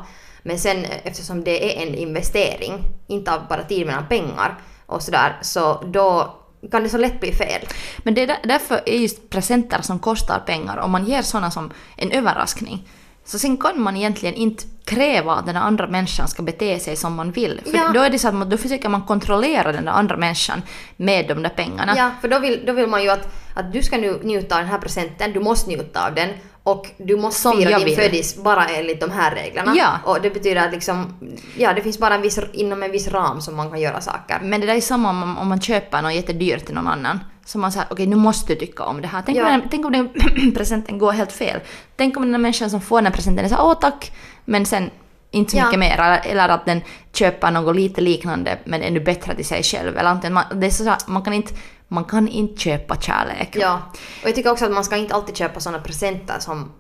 Men 0.48 0.60
sen 0.60 0.86
eh, 0.86 0.98
eftersom 1.04 1.44
det 1.44 1.77
är 1.77 1.88
en 1.88 1.96
investering, 1.96 2.74
inte 3.08 3.34
av 3.34 3.48
bara 3.50 3.63
tid 3.63 3.88
men 3.88 3.98
av 3.98 4.01
pengar 4.01 4.58
och 4.86 5.01
sådär, 5.01 5.38
så 5.42 5.84
då 5.86 6.36
kan 6.72 6.84
det 6.84 6.89
så 6.89 6.98
lätt 6.98 7.20
bli 7.20 7.32
fel. 7.32 7.62
Men 7.98 8.13
det 8.13 8.22
är 8.22 8.27
där, 8.27 8.38
därför 8.44 8.82
är 8.86 8.98
just 8.98 9.30
presenter 9.30 9.81
som 9.81 10.00
kostar 10.00 10.40
pengar, 10.40 10.77
om 10.77 10.92
man 10.92 11.05
ger 11.05 11.22
sådana 11.22 11.51
som 11.51 11.72
en 11.98 12.12
överraskning, 12.12 12.88
så 13.25 13.40
sen 13.40 13.57
kan 13.57 13.81
man 13.81 13.98
egentligen 13.98 14.36
inte 14.36 14.64
kräva 14.86 15.33
att 15.36 15.46
den 15.46 15.55
andra 15.57 15.88
människan 15.88 16.27
ska 16.27 16.44
bete 16.44 16.79
sig 16.79 16.96
som 16.96 17.16
man 17.16 17.31
vill. 17.31 17.62
För 17.66 17.77
Ja. 17.77 17.92
då 17.94 18.01
är 18.01 18.10
det 18.10 18.20
så 18.20 18.27
att 18.27 18.33
man, 18.33 18.50
då 18.50 18.57
försöker 18.57 18.90
man 18.90 19.01
kontrollera 19.01 19.72
den 19.72 19.86
där 19.86 19.92
andra 19.92 20.18
människan 20.18 20.62
med 20.98 21.27
de 21.27 21.44
där 21.44 21.50
pengarna. 21.50 21.94
Ja, 21.98 22.12
för 22.22 22.27
då 22.27 22.40
vill, 22.40 22.64
då 22.66 22.74
vill 22.74 22.88
man 22.88 23.03
ju 23.03 23.10
att, 23.10 23.27
att 23.53 23.74
du 23.74 23.83
ska 23.83 23.98
nu 23.98 24.20
njuta 24.24 24.55
av 24.55 24.62
den 24.62 24.70
här 24.72 24.79
presenten, 24.79 25.33
du 25.33 25.40
måste 25.40 25.70
njuta 25.70 26.07
av 26.07 26.16
den 26.16 26.29
och 26.68 26.88
du 26.98 27.18
måste 27.18 27.42
Som 27.42 27.58
fira 27.58 27.77
din 27.77 27.86
vill. 27.86 27.96
födis 27.96 28.36
bara 28.44 28.66
enligt 28.68 29.01
de 29.01 29.12
här 29.12 29.36
reglerna. 29.36 29.74
Ja. 29.77 29.90
Och 30.03 30.22
det 30.22 30.30
betyder 30.30 30.66
att 30.68 30.72
liksom, 30.72 31.14
ja 31.58 31.74
det 31.74 31.82
finns 31.82 32.00
bara 32.00 32.16
en 32.16 32.22
viss, 32.22 32.40
inom 32.53 32.84
en 32.84 32.92
viss 32.92 33.08
ram 33.08 33.42
som 33.42 33.56
man 33.56 33.70
kan 33.70 33.80
göra 33.82 34.01
saker. 34.01 34.40
Men 34.44 34.62
det 34.62 34.68
där 34.68 34.75
är 34.75 34.82
samma 34.82 35.10
om, 35.10 35.18
man- 35.20 35.38
om 35.38 35.48
man 35.48 35.62
köper 35.62 36.01
något 36.01 36.14
jättedyrt 36.14 36.66
till 36.66 36.75
någon 36.75 36.88
annan. 36.88 37.20
Så 37.46 37.58
man 37.58 37.72
säger 37.72 37.88
okej 37.92 38.08
nu 38.08 38.16
måste 38.16 38.53
du 38.53 38.60
tycka 38.60 38.84
om 38.84 39.01
det 39.01 39.08
här. 39.08 39.24
Tänk, 39.25 39.38
Ja. 39.38 39.46
om, 39.46 39.51
den, 39.51 39.70
tänk 39.72 39.86
om 39.86 39.92
den 39.92 40.10
presenten 40.56 40.98
går 40.98 41.12
helt 41.12 41.32
fel. 41.32 41.60
Tänk 41.96 42.18
om 42.18 42.24
den 42.24 42.32
där 42.32 42.40
människan 42.40 42.70
som 42.70 42.82
får 42.82 42.98
den 42.98 43.06
här 43.06 43.14
presenten 43.14 43.50
säger 43.50 43.64
åh 43.64 43.74
tack, 43.82 44.12
men 44.46 44.66
sen 44.66 44.90
inte 45.32 45.51
så 45.51 45.58
Ja. 45.58 45.66
mycket 45.66 45.80
mer. 45.80 46.22
Eller, 46.25 46.50
att 46.50 46.66
den 46.66 46.82
köper 47.14 47.51
något 47.51 47.75
lite 47.75 48.01
liknande 48.01 48.58
men 48.66 48.82
ännu 48.82 49.00
bättre 49.00 49.36
till 49.36 49.46
sig 49.46 49.64
själv. 49.64 49.98
Eller 49.98 50.10
antingen, 50.10 50.34
man, 50.34 50.44
det 50.53 50.68
är 50.68 50.72
så, 50.72 50.84
här, 50.84 50.98
man, 51.08 51.22
kan 51.22 51.34
inte, 51.34 51.53
man 51.87 52.05
kan 52.05 52.27
inte 52.27 52.61
köpa 52.61 52.95
kärlek. 52.95 53.50
Ja, 53.53 53.81
och 54.21 54.27
jag 54.27 54.35
tycker 54.35 54.51
också 54.51 54.65
att 54.65 54.71
man 54.71 54.83
ska 54.83 54.97
inte 54.97 55.15
alltid 55.15 55.37
köpa 55.37 55.59
sådana 55.59 55.83
presenter 55.83 56.39
som 56.39 56.71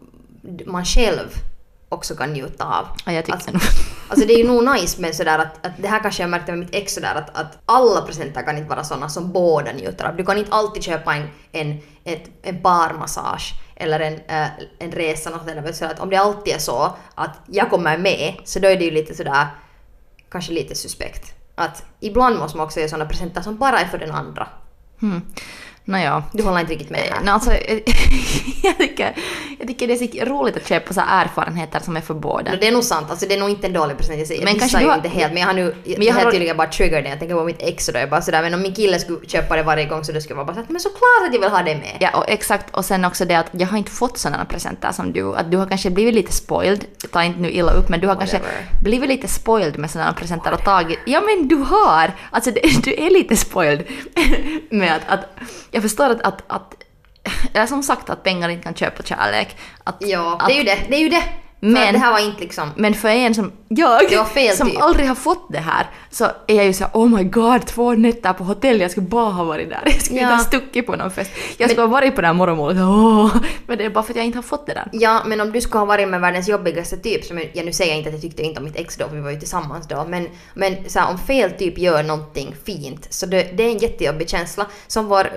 man 0.65 0.85
själv 0.85 1.27
också 1.89 2.15
kan 2.15 2.33
njuta 2.33 2.65
av. 2.65 2.85
Ja, 3.05 3.11
jag 3.11 3.25
tycker 3.25 3.35
alltså, 3.35 3.51
nog. 3.51 3.61
alltså 4.09 4.27
det 4.27 4.33
är 4.33 4.37
ju 4.37 4.47
nog 4.47 4.75
nice 4.75 5.01
med 5.01 5.15
sådär 5.15 5.39
att, 5.39 5.65
att 5.65 5.71
det 5.77 5.87
här 5.87 5.99
kanske 5.99 6.23
jag 6.23 6.29
märkte 6.29 6.51
med 6.51 6.59
mitt 6.59 6.75
ex 6.75 6.93
sådär 6.93 7.15
att, 7.15 7.37
att 7.37 7.57
alla 7.65 8.01
presenter 8.01 8.43
kan 8.43 8.57
inte 8.57 8.69
vara 8.69 8.83
sådana 8.83 9.09
som 9.09 9.31
båda 9.31 9.71
njuter 9.71 10.05
av. 10.05 10.15
Du 10.15 10.25
kan 10.25 10.37
inte 10.37 10.51
alltid 10.51 10.83
köpa 10.83 11.15
en, 11.15 11.29
en, 11.51 11.79
ett, 12.03 12.29
en 12.41 12.61
barmassage 12.61 13.53
eller 13.75 13.99
en, 13.99 14.13
äh, 14.13 14.47
en 14.79 14.91
resa 14.91 15.29
något 15.29 15.47
eller 15.47 15.73
så 15.73 15.85
att 15.85 15.99
om 15.99 16.09
det 16.09 16.17
alltid 16.17 16.53
är 16.53 16.59
så 16.59 16.95
att 17.15 17.39
jag 17.47 17.69
kommer 17.69 17.97
med 17.97 18.35
så 18.43 18.59
då 18.59 18.67
är 18.67 18.77
det 18.77 18.85
ju 18.85 18.91
lite 18.91 19.15
sådär 19.15 19.47
kanske 20.31 20.51
lite 20.51 20.75
suspekt. 20.75 21.33
Att 21.55 21.83
ibland 21.99 22.39
måste 22.39 22.57
man 22.57 22.65
också 22.65 22.79
göra 22.79 22.89
sådana 22.89 23.09
presenter 23.09 23.41
som 23.41 23.57
bara 23.57 23.79
är 23.79 23.85
för 23.85 23.97
den 23.97 24.11
andra. 24.11 24.47
Hmm. 24.99 25.19
Nåja. 25.89 26.23
Du 26.33 26.43
håller 26.43 26.59
inte 26.59 26.73
riktigt 26.73 26.89
med 26.89 26.99
här. 26.99 27.19
Nej, 27.23 27.33
alltså, 27.33 27.51
jag, 28.63 28.77
tycker, 28.77 29.15
jag 29.59 29.67
tycker 29.67 29.87
det 29.87 29.93
är 29.93 30.25
så 30.25 30.25
roligt 30.25 30.55
att 30.57 30.67
köpa 30.67 30.93
så 30.93 31.01
erfarenheter 31.07 31.79
som 31.79 31.97
är 31.97 32.01
för 32.01 32.13
båda. 32.13 32.51
No, 32.51 32.57
det 32.61 32.67
är 32.67 32.71
nog 32.71 32.83
sant, 32.83 33.07
alltså 33.09 33.25
det 33.27 33.35
är 33.35 33.39
nog 33.39 33.49
inte 33.49 33.67
en 33.67 33.73
dålig 33.73 33.97
present 33.97 34.29
jag. 34.29 34.39
Men 34.43 34.47
Jag 34.47 34.59
kanske 34.59 34.81
ju 34.81 34.87
har- 34.87 34.95
inte 34.95 35.09
helt 35.09 35.33
men 35.33 35.41
jag 35.41 35.47
har 35.47 35.53
nu, 35.53 35.75
Men 35.85 36.01
jag 36.07 36.13
har 36.13 36.31
tydligen 36.31 36.57
bara 36.57 36.67
triggered 36.67 37.03
det. 37.03 37.09
Jag 37.09 37.19
tänker 37.19 37.35
på 37.35 37.43
mitt 37.43 37.61
ex 37.61 37.87
och 37.87 37.93
då 37.93 37.99
är 37.99 38.07
bara 38.07 38.21
sådär 38.21 38.41
men 38.41 38.53
om 38.53 38.61
min 38.61 38.73
kille 38.75 38.99
skulle 38.99 39.17
köpa 39.27 39.55
det 39.55 39.63
varje 39.63 39.85
gång 39.85 40.03
så 40.03 40.11
då 40.11 40.21
skulle 40.21 40.31
jag 40.31 40.35
vara 40.35 40.45
bara 40.45 40.53
såhär 40.53 40.65
men 40.69 40.81
såklart 40.81 41.27
att 41.27 41.33
jag 41.33 41.41
vill 41.41 41.49
ha 41.49 41.57
det 41.63 41.75
med. 41.75 41.97
Ja, 41.99 42.09
och 42.17 42.25
exakt. 42.29 42.75
Och 42.75 42.85
sen 42.85 43.05
också 43.05 43.25
det 43.25 43.35
att 43.35 43.47
jag 43.51 43.67
har 43.67 43.77
inte 43.77 43.91
fått 43.91 44.17
sådana 44.17 44.45
presenter 44.45 44.91
som 44.91 45.13
du. 45.13 45.35
Att 45.35 45.51
du 45.51 45.57
har 45.57 45.65
kanske 45.65 45.89
blivit 45.89 46.13
lite 46.13 46.31
spoiled. 46.31 46.85
Ta 47.11 47.23
inte 47.23 47.39
nu 47.39 47.51
illa 47.51 47.71
upp, 47.71 47.89
men 47.89 47.99
du 47.99 48.07
har 48.07 48.15
kanske 48.15 48.37
Whatever. 48.37 48.65
blivit 48.83 49.09
lite 49.09 49.27
spoiled 49.27 49.79
med 49.79 49.91
sådana 49.91 50.13
presenter 50.13 50.53
och 50.53 50.63
tagit... 50.63 50.99
Ja, 51.05 51.21
men 51.21 51.47
du 51.47 51.55
har! 51.55 52.11
Alltså, 52.31 52.51
det, 52.51 52.83
du 52.83 52.93
är 52.93 53.09
lite 53.09 53.35
spoiled 53.37 53.83
med 54.71 54.95
att... 54.95 55.01
att 55.07 55.25
jag 55.77 55.83
förstår 55.83 56.09
att... 56.09 56.21
att, 56.21 56.43
att 56.47 56.75
eller 57.53 57.65
som 57.65 57.83
sagt 57.83 58.09
att 58.09 58.23
pengar 58.23 58.49
inte 58.49 58.63
kan 58.63 58.75
köpa 58.75 59.03
kärlek. 59.03 59.57
Att, 59.83 59.95
Ja, 59.99 60.37
att, 60.39 60.47
det 60.47 60.53
är 60.53 60.57
ju 60.57 60.63
det. 60.63 60.77
Det 60.89 60.95
är 60.95 60.99
ju 60.99 61.09
det. 61.09 61.23
Men 61.59 61.71
Men- 61.73 61.93
det 61.93 61.99
här 61.99 62.11
var 62.11 62.19
inte 62.19 62.39
liksom... 62.41 62.69
Men 62.75 62.93
för 62.93 63.07
en 63.09 63.35
som 63.35 63.51
jag, 63.67 63.89
var 63.89 64.55
som 64.55 64.69
typ. 64.69 64.81
aldrig 64.81 65.07
har 65.07 65.15
fått 65.15 65.51
det 65.51 65.59
här, 65.59 65.89
så 66.11 66.25
är 66.47 66.55
jag 66.55 66.65
ju 66.65 66.73
så 66.73 66.83
här, 66.83 66.91
oh 66.93 67.09
my 67.09 67.23
god, 67.23 67.65
två 67.65 67.93
nätter 67.93 68.33
på 68.33 68.43
hotell, 68.43 68.81
jag 68.81 68.91
skulle 68.91 69.07
bara 69.07 69.29
ha 69.31 69.43
varit 69.43 69.69
där. 69.69 69.81
Jag 69.85 70.01
skulle 70.01 70.19
Ja. 70.19 70.25
inte 70.25 70.35
ha 70.35 70.43
stuckit 70.43 70.85
på 70.87 70.95
någon 70.95 71.11
fest. 71.11 71.31
Jag 71.57 71.69
skulle 71.69 71.81
ha 71.83 71.87
varit 71.87 72.15
på 72.15 72.21
det 72.21 72.27
här 72.27 72.33
morgonmålet, 72.33 72.77
åh, 72.77 73.35
men 73.67 73.77
det 73.77 73.85
är 73.85 73.89
bara 73.89 74.03
för 74.03 74.13
att 74.13 74.17
jag 74.17 74.25
inte 74.25 74.37
har 74.37 74.43
fått 74.43 74.67
det 74.67 74.73
där. 74.73 74.89
Ja, 74.91 75.21
men 75.25 75.41
om 75.41 75.51
du 75.51 75.61
skulle 75.61 75.79
ha 75.79 75.85
varit 75.85 76.07
med 76.09 76.21
världens 76.21 76.47
jobbigaste 76.47 76.97
typ, 76.97 77.25
som 77.25 77.37
jag, 77.53 77.65
nu 77.65 77.73
säger 77.73 77.91
jag 77.91 77.97
inte 77.97 78.09
att 78.09 78.13
jag 78.15 78.21
tyckte 78.21 78.43
inte 78.43 78.59
om 78.59 78.65
mitt 78.65 78.75
ex 78.75 78.95
då, 78.97 79.07
för 79.07 79.15
vi 79.15 79.21
var 79.21 79.31
ju 79.31 79.39
tillsammans 79.39 79.87
då, 79.87 80.05
men, 80.09 80.27
men 80.53 80.75
så 80.89 80.99
här, 80.99 81.09
om 81.11 81.17
fel 81.17 81.51
typ 81.51 81.77
gör 81.77 82.03
någonting 82.03 82.55
fint, 82.65 83.07
så 83.09 83.25
det, 83.25 83.57
det 83.57 83.63
är 83.63 83.71
en 83.71 83.77
jättejobbig 83.77 84.29
känsla. 84.29 84.65
Som 84.87 85.05
vår 85.07 85.29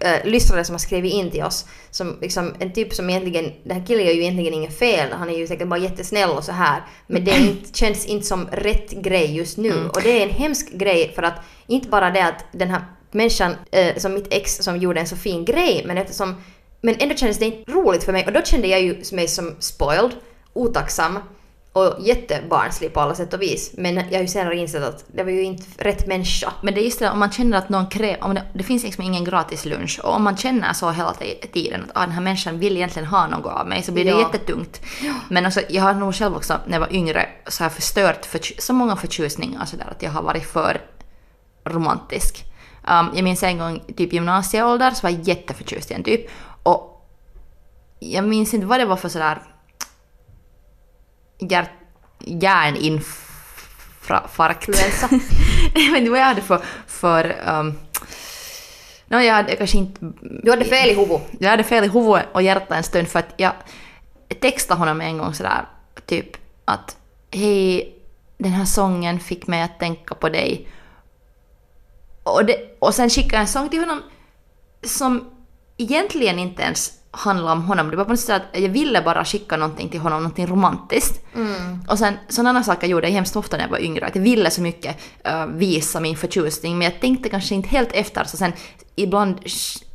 äh, 0.00 0.24
lyssnare 0.24 0.64
som 0.64 0.74
har 0.74 0.78
skrivit 0.78 1.12
in 1.12 1.30
till 1.30 1.44
oss, 1.44 1.66
som 1.90 2.18
liksom 2.20 2.54
en 2.58 2.72
typ 2.72 2.94
som 2.94 3.10
egentligen, 3.10 3.52
den 3.64 3.76
här 3.76 3.86
killen 3.86 4.06
gör 4.06 4.12
ju 4.12 4.20
egentligen 4.20 4.54
inget 4.54 4.78
fel, 4.78 5.12
han 5.12 5.30
är 5.30 5.38
ju 5.38 5.46
säkert 5.46 5.68
bara 5.68 5.80
jättesnäll 5.80 6.30
och 6.30 6.44
så 6.44 6.52
här, 6.52 6.82
men 7.06 7.24
det 7.24 7.30
inte, 7.30 7.68
känns 7.78 8.06
inte 8.06 8.26
som 8.26 8.48
rätt 8.52 8.90
grej 8.90 9.36
just 9.36 9.58
nu. 9.58 9.88
Och 9.88 10.02
det 10.02 10.22
är 10.22 10.26
en 10.26 10.34
hemsk 10.34 10.72
grej 10.72 11.12
för 11.14 11.22
att 11.22 11.40
inte 11.66 11.88
bara 11.88 12.10
det 12.10 12.24
att 12.24 12.44
den 12.52 12.70
här 12.70 12.84
människan, 13.10 13.54
eh, 13.70 13.96
som 13.96 14.14
mitt 14.14 14.34
ex 14.34 14.56
som 14.56 14.76
gjorde 14.76 15.00
en 15.00 15.06
så 15.06 15.16
fin 15.16 15.44
grej, 15.44 15.82
men 15.86 15.98
eftersom 15.98 16.34
men 16.80 16.96
ändå 16.98 17.14
kändes 17.14 17.38
det 17.38 17.44
inte 17.44 17.72
roligt 17.72 18.04
för 18.04 18.12
mig 18.12 18.26
och 18.26 18.32
då 18.32 18.42
kände 18.42 18.68
jag 18.68 18.82
ju 18.82 19.02
mig 19.12 19.28
som 19.28 19.56
spoiled, 19.58 20.12
otacksam. 20.52 21.18
Och 21.72 21.96
jättebarnslig 22.00 22.92
på 22.94 23.00
alla 23.00 23.14
sätt 23.14 23.34
och 23.34 23.42
vis. 23.42 23.70
Men 23.76 23.96
jag 23.96 24.12
har 24.12 24.20
ju 24.20 24.28
senare 24.28 24.56
insett 24.56 24.82
att 24.82 25.04
det 25.12 25.22
var 25.22 25.30
ju 25.30 25.42
inte 25.42 25.64
rätt 25.84 26.06
människa. 26.06 26.52
Men 26.62 26.74
det 26.74 26.80
är 26.80 26.84
just 26.84 26.98
det, 26.98 27.10
om 27.10 27.18
man 27.18 27.30
känner 27.32 27.58
att 27.58 27.68
någon 27.68 27.86
kräver, 27.86 28.24
om 28.24 28.34
det, 28.34 28.42
det 28.54 28.62
finns 28.62 28.82
liksom 28.84 29.04
ingen 29.04 29.24
gratis 29.24 29.64
lunch 29.64 30.00
och 30.02 30.14
om 30.14 30.22
man 30.22 30.36
känner 30.36 30.72
så 30.72 30.90
hela 30.90 31.12
ti- 31.12 31.52
tiden 31.52 31.82
att 31.82 31.90
ah, 31.94 32.00
den 32.00 32.10
här 32.10 32.20
människan 32.22 32.58
vill 32.58 32.76
egentligen 32.76 33.08
ha 33.08 33.26
något 33.26 33.52
av 33.52 33.66
mig 33.68 33.82
så 33.82 33.92
blir 33.92 34.04
det 34.04 34.10
Ja. 34.10 34.18
jättetungt. 34.20 34.80
Men 35.28 35.46
också, 35.46 35.60
jag 35.68 35.82
har 35.82 35.94
nog 35.94 36.14
själv 36.14 36.36
också 36.36 36.54
när 36.66 36.72
jag 36.72 36.80
var 36.80 36.92
yngre 36.92 37.28
så 37.46 37.62
har 37.62 37.64
jag 37.64 37.72
förstört 37.74 38.26
för, 38.26 38.40
så 38.60 38.72
många 38.72 38.96
förtjusningar 38.96 39.64
så 39.64 39.76
där 39.76 39.86
att 39.90 40.02
jag 40.02 40.10
har 40.10 40.22
varit 40.22 40.44
för 40.46 40.80
romantisk. 41.64 42.44
Um, 42.90 43.10
jag 43.14 43.24
minns 43.24 43.42
en 43.42 43.58
gång 43.58 43.80
typ 43.96 44.12
gymnasieålder 44.12 44.90
så 44.90 45.02
var 45.02 45.10
jag 45.10 45.20
jätteförtjust 45.20 45.90
i 45.90 45.94
en 45.94 46.02
typ 46.02 46.26
och 46.62 47.06
jag 47.98 48.24
minns 48.24 48.54
inte 48.54 48.66
vad 48.66 48.80
det 48.80 48.84
var 48.86 48.96
för 48.96 49.08
sådär 49.08 49.42
hjärt, 51.38 51.70
hjärninfarkt. 52.18 53.18
Vet 54.68 55.96
inte 55.96 56.10
vad 56.10 56.20
jag 56.20 56.24
hade 56.24 56.42
för... 56.42 56.60
för 56.86 57.36
um, 57.48 57.78
no, 59.08 59.18
jag 59.20 59.34
hade 59.34 59.56
kanske 59.56 59.78
inte... 59.78 60.12
Du 60.42 60.50
hade 60.50 60.64
fel 60.64 60.88
i 60.88 60.94
huvudet. 60.94 61.22
Jag 61.38 61.50
hade 61.50 61.64
fel 61.64 61.84
i 61.84 61.88
huvudet 61.88 62.26
och 62.32 62.42
hjärtat 62.42 62.70
en 62.70 62.82
stund 62.82 63.08
för 63.08 63.18
att 63.18 63.34
jag 63.36 63.52
textade 64.40 64.80
honom 64.80 65.00
en 65.00 65.18
gång 65.18 65.34
sådär 65.34 65.64
typ 66.06 66.36
att 66.64 66.96
hej, 67.30 67.94
den 68.38 68.52
här 68.52 68.64
sången 68.64 69.20
fick 69.20 69.46
mig 69.46 69.62
att 69.62 69.78
tänka 69.78 70.14
på 70.14 70.28
dig. 70.28 70.68
Och, 72.22 72.44
det, 72.44 72.76
och 72.78 72.94
sen 72.94 73.10
skickade 73.10 73.34
jag 73.34 73.40
en 73.40 73.48
sång 73.48 73.68
till 73.68 73.80
honom 73.80 74.02
som 74.82 75.30
egentligen 75.76 76.38
inte 76.38 76.62
ens 76.62 76.97
handlade 77.10 77.52
om 77.52 77.62
honom. 77.62 77.90
Det 77.90 77.96
var 77.96 78.04
på 78.04 78.10
något 78.10 78.20
sätt 78.20 78.42
att 78.52 78.60
jag 78.60 78.68
ville 78.68 79.02
bara 79.02 79.24
skicka 79.24 79.56
någonting 79.56 79.88
till 79.88 80.00
honom, 80.00 80.22
någonting 80.22 80.46
romantiskt. 80.46 81.24
Och 81.88 81.98
sen 81.98 82.14
sådana 82.28 82.62
saker 82.62 82.86
gjorde 82.86 83.06
jag 83.06 83.12
hemskt 83.12 83.36
ofta 83.36 83.56
när 83.56 83.64
jag 83.64 83.70
var 83.70 83.78
yngre, 83.82 84.06
att 84.06 84.14
jag 84.14 84.22
ville 84.22 84.50
så 84.50 84.60
mycket 84.60 84.96
eh, 85.24 85.46
visa 85.46 86.00
min 86.00 86.16
förtjusning, 86.16 86.78
men 86.78 86.84
jag 86.84 87.00
tänkte 87.00 87.28
kanske 87.28 87.54
inte 87.54 87.68
helt 87.68 87.92
efter, 87.92 88.24
så 88.24 88.36
sen 88.36 88.52
ibland 88.96 89.40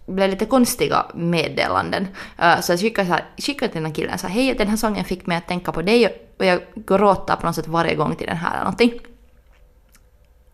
blev 0.06 0.28
det 0.28 0.34
lite 0.34 0.46
konstiga 0.46 1.06
meddelanden. 1.14 2.08
Eh, 2.38 2.60
så 2.62 2.72
jag 2.72 2.80
skickade, 2.80 3.08
så 3.08 3.14
här, 3.14 3.26
skickade 3.38 3.72
till 3.72 3.82
den 3.82 3.92
här 3.92 3.96
killen 3.96 4.18
så 4.18 4.28
här, 4.28 4.34
hej 4.34 4.56
den 4.56 4.68
här 4.68 4.78
sången 4.78 5.06
fick 5.06 5.26
mig 5.26 5.38
att 5.38 5.48
tänka 5.48 5.72
på 5.72 5.82
dig 5.82 6.08
och 6.40 6.46
jag 6.46 6.60
gråter 6.76 7.36
på 7.36 7.46
något 7.46 7.56
sätt 7.56 7.68
varje 7.68 7.96
gång 7.96 8.16
till 8.16 8.28
den 8.28 8.38
här 8.38 8.52
eller 8.52 8.64
någonting. 8.64 8.94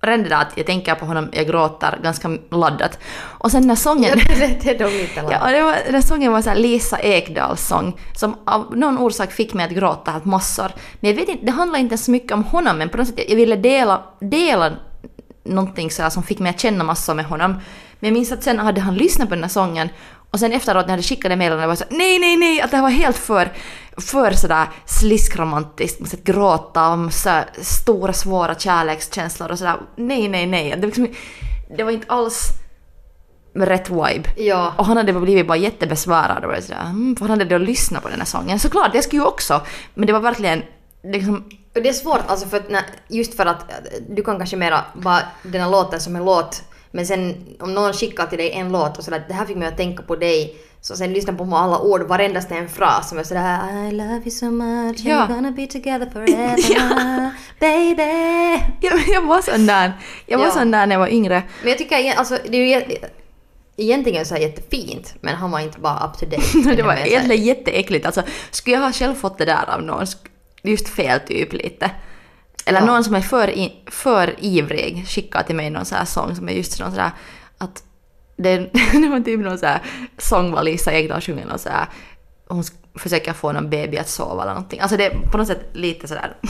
Redan 0.02 0.24
det 0.24 0.30
där 0.30 0.42
att 0.42 0.54
jag 0.56 0.66
tänker 0.66 0.96
på 0.96 1.06
honom, 1.06 1.30
jag 1.32 1.48
gråter 1.48 2.00
ganska 2.04 2.38
laddat. 2.52 3.00
Och 3.20 3.52
sen 3.52 3.68
när 3.68 3.76
sången... 3.76 4.20
Ja, 4.30 4.36
det, 4.40 4.64
det 4.64 4.70
är 4.70 4.80
nog 4.80 4.92
lite 4.92 5.26
Ja, 5.32 5.46
och 5.46 5.52
det 5.52 5.62
var, 5.62 5.92
den 5.92 6.04
sången 6.04 6.32
var 6.32 6.42
så 6.42 6.50
här 6.50 6.58
Lisa 6.58 7.00
Ekdahls 7.00 7.68
sång 7.68 8.00
som 8.16 8.36
av 8.46 8.78
någon 8.78 8.98
orsak 8.98 9.32
fick 9.32 9.54
mig 9.54 9.66
att 9.66 9.72
gråta 9.72 10.12
helt 10.12 10.26
massor. 10.26 10.72
Men 11.00 11.10
jag 11.12 11.18
vet 11.18 11.30
inte, 11.30 11.46
det 11.46 11.52
handlar 11.52 11.80
inte 11.80 11.98
så 11.98 12.12
mycket 12.12 12.32
om 12.32 12.44
honom 12.44 12.78
men 12.78 12.90
på 12.90 12.98
något 12.98 13.08
sätt 13.08 13.26
jag 13.28 13.36
ville 13.36 13.56
dela, 13.56 14.04
dela 14.20 14.72
någonting 15.44 15.92
så 15.92 16.10
som 16.10 16.24
fick 16.24 16.40
mig 16.40 16.50
att 16.50 16.60
känna 16.60 16.84
massor 16.84 17.14
med 17.14 17.26
honom. 17.26 17.52
Men 18.00 18.08
jag 18.08 18.14
minns 18.14 18.32
att 18.32 18.44
sen 18.44 18.60
hade 18.60 18.82
han 18.82 18.96
lyssnat 18.96 19.30
på 19.30 19.36
den 19.36 19.44
här 19.44 19.50
sången 19.50 19.90
och 20.32 20.39
sen 20.39 20.54
efteråt 20.54 20.86
när 20.86 20.89
jag 20.89 20.98
hade 20.98 21.04
skickat 21.04 21.32
det 21.32 21.36
meddelandet 21.36 21.68
var 21.68 21.72
jag 21.72 21.78
så 21.78 21.84
här, 21.89 21.98
nej, 21.98 22.20
nej, 22.20 22.38
nej, 22.38 22.62
att 22.62 22.72
det 22.72 22.78
här 22.78 22.84
var 22.84 22.89
helt 22.89 23.18
för, 23.18 23.54
för 23.98 24.32
sådär 24.32 24.68
sliskromantiskt, 24.86 26.00
måste 26.00 26.18
gråta 26.18 26.88
om 26.88 27.12
så 27.12 27.42
stora 27.62 28.13
svåra 28.13 28.56
kärlekskänslor 28.56 29.52
och 29.52 29.58
sådär. 29.58 29.76
Nej, 29.96 30.28
nej, 30.28 30.48
nej. 30.48 30.70
Det 30.70 30.78
var, 30.78 30.86
liksom, 30.86 31.08
det 31.78 31.84
var 31.84 31.92
inte 31.92 32.08
alls 32.08 32.50
rätt 33.54 33.89
vibe. 33.89 34.30
Ja. 34.38 34.74
Och 34.78 34.86
han 34.86 34.98
hade 34.98 35.13
blivit 35.13 35.48
bara 35.48 35.58
jättebesvärad 35.58 36.46
och 36.46 36.63
sådär, 36.63 36.82
mm, 36.82 37.15
för 37.15 37.26
han 37.26 37.39
hade 37.39 37.46
då 37.46 37.58
lyssnat 37.58 38.04
på 38.04 38.10
den 38.10 38.20
här 38.20 38.26
sången. 38.26 38.60
Såklart, 38.60 38.92
jag 38.94 39.04
skulle 39.04 39.22
ju 39.22 39.28
också, 39.28 39.62
men 39.94 40.08
det 40.08 40.13
var 40.13 40.20
verkligen 40.20 40.63
liksom, 41.04 41.44
Och 41.76 41.82
det 41.82 41.89
är 41.89 41.94
svårt 41.94 42.22
alltså 42.28 42.48
för 42.48 42.58
att, 42.58 42.86
just 43.08 43.34
för 43.34 43.46
att 43.46 43.72
du 44.10 44.24
kan 44.24 44.38
kanske 44.38 44.58
mera 44.58 44.86
bara 44.94 45.22
den 45.44 45.62
här 45.62 45.70
låten 45.70 46.02
som 46.02 46.15
en 46.15 46.26
låt 46.26 46.63
men 46.91 47.06
sen 47.06 47.36
om 47.60 47.73
någon 47.73 47.93
skickar 47.93 48.25
till 48.28 48.38
dig 48.38 48.52
en 48.52 48.71
låt 48.71 48.97
och 48.97 49.04
sådär 49.04 49.25
det 49.28 49.34
här 49.34 49.45
fick 49.45 49.58
mig 49.58 49.67
att 49.67 49.78
tänka 49.78 50.04
på 50.04 50.15
dig 50.15 50.56
så 50.82 50.95
sen 50.95 51.13
lyssna 51.13 51.34
på 51.34 51.56
alla 51.56 51.80
ord 51.80 52.02
varendaste 52.02 52.56
en 52.56 52.69
fras 52.69 53.10
som 53.10 53.17
är 53.17 53.23
sådär 53.23 53.88
I 53.88 53.91
love 53.91 54.21
you 54.21 54.32
so 54.32 54.52
much 54.52 54.97
Ja. 55.06 55.15
we're 55.30 55.34
gonna 55.36 55.52
be 55.52 55.67
together 55.67 56.10
forever 56.13 56.56
Ja. 56.69 57.32
baby. 57.60 58.63
jag, 58.82 58.99
jag 59.08 59.21
var 59.21 59.41
sån 59.41 59.65
där, 59.65 59.93
jag 60.25 60.38
var 60.38 60.45
Ja. 60.45 60.52
sån 60.52 60.71
där 60.71 60.86
när 60.88 60.95
jag 60.95 60.99
var 60.99 61.08
yngre. 61.08 61.43
Men 61.62 61.69
jag 61.69 61.78
tycker 61.78 62.13
alltså 62.17 62.38
det 62.49 62.58
är 62.58 62.80
ju 62.89 62.97
egentligen 63.78 64.25
så 64.25 64.34
här 64.36 64.41
jättefint 64.41 65.13
men 65.21 65.36
han 65.36 65.52
var 65.52 65.60
inte 65.60 65.80
bara 65.80 66.08
up 66.08 66.19
to 66.19 66.25
date. 66.25 66.75
det 66.75 66.84
var 66.84 66.93
egentligen 66.93 67.43
jätteäckligt. 67.45 68.06
Alltså, 68.06 68.21
skulle 68.52 68.75
jag 68.75 68.84
ha 68.84 68.91
själv 68.93 69.15
fått 69.15 69.38
det 69.38 69.45
där 69.45 69.69
av 69.73 69.84
någon, 69.84 70.06
just 70.63 70.89
fel 70.89 71.19
typ 71.19 71.54
lite. 71.54 71.91
Eller 72.65 72.80
Ja. 72.80 72.86
någon 72.86 73.04
som 73.04 73.15
är 73.15 73.22
för, 73.22 73.50
i, 73.50 73.84
för 73.88 74.36
ivrig 74.39 75.08
skickar 75.08 75.43
till 75.43 75.56
mig 75.56 75.69
någon 75.69 75.86
sån 75.86 75.98
här 75.98 76.06
sång 76.06 76.36
som 76.36 76.50
är 76.50 76.54
just 76.54 76.74
sån 76.78 76.93
här 76.93 77.12
att 77.58 77.84
det, 78.38 78.58
det 78.93 79.10
var 79.10 79.19
typ 79.19 79.39
någon 79.39 79.58
sån 79.58 79.69
här 79.69 79.82
sång 80.17 80.52
var 80.52 80.63
Lisa 80.63 80.91
Ekdahl 80.93 81.22
sjunger 81.22 81.45
någon 81.45 81.60
så 81.60 81.69
här 81.69 81.86
hon 82.48 82.63
försöker 82.95 83.34
få 83.34 83.52
någon 83.52 83.69
baby 83.69 83.98
att 83.98 84.10
sova 84.10 84.43
eller 84.43 84.54
någonting. 84.54 84.80
Alltså 84.80 84.98
det 84.98 85.06
är 85.06 85.19
på 85.32 85.38
något 85.38 85.48
sätt 85.48 85.69
lite 85.74 86.08
sådär 86.08 86.34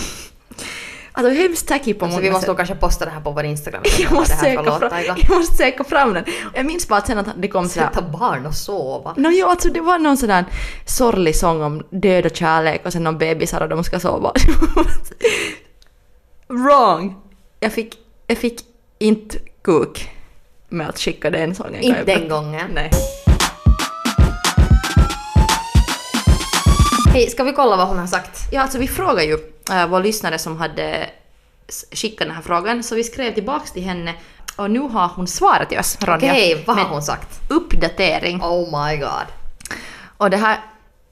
Alltså 1.12 1.34
hemskt 1.34 1.67
tacky 1.67 1.93
på 1.93 2.06
Så 2.06 2.12
många 2.12 2.22
vi 2.22 2.32
måste 2.32 2.48
sätt. 2.48 2.58
kanske 2.58 2.76
posta 2.76 3.06
det 3.06 3.12
här 3.12 3.22
på 3.22 3.32
vår 3.32 3.43
Instagram. 3.43 3.82
Jag 4.00 4.12
måste, 4.12 4.34
Vad 4.56 4.65
söka 4.65 4.89
fram, 4.89 5.15
jag 5.17 5.38
måste 5.38 5.56
söka 5.56 5.84
fram 5.84 6.13
den. 6.13 6.26
Jag 6.54 6.65
minns 6.65 6.88
bara 6.88 7.00
att 7.00 7.08
sen 7.08 7.17
att 7.17 7.28
det 7.38 7.48
kom 7.48 7.69
sådär... 7.69 7.88
Sätta 7.88 8.02
barn 8.02 8.45
och 8.45 8.56
sova. 8.56 9.13
No, 9.17 9.28
jo, 9.32 9.48
alltså 9.48 9.69
det 9.69 9.82
var 9.82 10.00
någon 10.00 10.17
sån 10.17 10.43
sorglig 10.86 11.36
sång 11.36 11.62
om 11.63 11.84
död 11.89 12.26
och 12.26 12.36
kärlek 12.36 12.86
och 12.86 12.93
sen 12.93 13.04
någon 13.04 13.17
bebisar 13.17 13.62
och 13.62 13.69
de 13.69 13.84
ska 13.84 14.00
sova. 14.00 14.32
Wrong! 16.54 17.16
Jag 17.60 17.74
fick, 17.74 17.98
jag 18.28 18.38
fick 18.38 18.62
inte 19.00 19.38
kuk 19.62 20.10
med 20.70 20.90
att 20.90 21.00
skicka 21.00 21.30
den 21.30 21.56
sången. 21.56 21.82
Inte 21.82 22.04
den 22.04 22.30
gången. 22.30 22.72
Nej. 22.74 22.92
Hej, 27.14 27.30
ska 27.30 27.44
vi 27.44 27.54
kolla 27.54 27.76
vad 27.76 27.88
hon 27.88 27.98
har 27.98 28.08
sagt? 28.08 28.40
Ja, 28.52 28.62
alltså 28.62 28.78
vi 28.78 28.88
frågade 28.88 29.24
ju 29.24 29.38
äh, 29.72 29.88
vår 29.88 30.04
lyssnare 30.04 30.40
som 30.40 30.58
hade 30.58 31.10
skickat 31.92 32.28
den 32.28 32.36
här 32.36 32.42
frågan, 32.42 32.84
så 32.84 32.96
vi 32.96 33.04
skrev 33.04 33.34
tillbaks 33.34 33.72
till 33.72 33.84
henne 33.84 34.14
och 34.56 34.72
nu 34.72 34.80
har 34.80 35.08
hon 35.08 35.28
svarat 35.28 35.70
till 35.70 35.80
oss, 35.80 35.98
Ronja. 36.02 36.32
Okej, 36.32 36.64
vad 36.68 36.78
har 36.78 36.86
hon 36.86 37.02
sagt? 37.02 37.40
Uppdatering. 37.50 38.42
Oh 38.44 38.88
my 38.88 38.98
god. 38.98 39.26
Och 40.18 40.30
det 40.30 40.38
här 40.38 40.60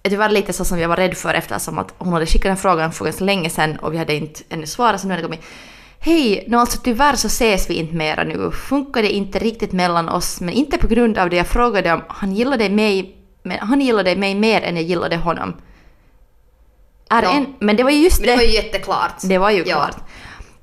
är 0.04 0.10
tyvärr 0.10 0.30
lite 0.30 0.54
så 0.54 0.66
som 0.66 0.80
jag 0.80 0.90
var 0.90 0.96
rädd 0.96 1.18
för 1.18 1.34
eftersom 1.34 1.80
att 1.80 1.94
hon 1.98 2.14
hade 2.14 2.26
skickat 2.26 2.50
den 2.50 2.58
frågan 2.58 2.92
för 2.92 3.06
ganska 3.06 3.24
länge 3.26 3.50
sedan 3.50 3.78
och 3.80 3.94
vi 3.94 3.98
hade 3.98 4.16
inte 4.16 4.42
ännu 4.50 4.66
svarat 4.68 5.02
så 5.02 5.08
nu 5.08 5.14
hade 5.14 5.22
det 5.22 5.28
kommit 5.28 5.46
Hej, 6.00 6.46
nå 6.48 6.60
alltså 6.60 6.80
tyvärr 6.84 7.16
så 7.16 7.28
ses 7.28 7.70
vi 7.70 7.74
inte 7.74 7.96
mera 7.96 8.24
nu. 8.24 8.52
Funkar 8.52 9.02
det 9.02 9.10
inte 9.12 9.40
riktigt 9.40 9.72
mellan 9.72 10.10
oss 10.10 10.42
men 10.42 10.54
inte 10.54 10.78
på 10.78 10.88
grund 10.88 11.18
av 11.18 11.30
det 11.30 11.36
jag 11.36 11.48
frågade 11.48 11.94
om. 11.94 12.02
Han 12.08 12.32
gillade 12.36 12.70
mig, 12.70 13.16
men 13.44 13.60
han 13.60 13.82
gillade 13.82 14.16
mig 14.16 14.36
mer 14.36 14.62
än 14.62 14.76
jag 14.76 14.86
gillade 14.86 15.18
honom. 15.18 15.54
Är 17.10 17.24
Ja. 17.24 17.32
en, 17.32 17.56
men 17.60 17.76
det 17.76 17.84
var 17.84 17.92
ju 17.92 17.98
just 18.04 18.20
Men 18.20 18.28
det 18.30 18.36
var 18.36 18.44
ju 18.44 18.54
jätteklart. 18.54 19.14
det 19.24 19.38
var 19.38 19.50
ju 19.52 19.58
Ja. 19.66 19.76
klart. 19.76 19.96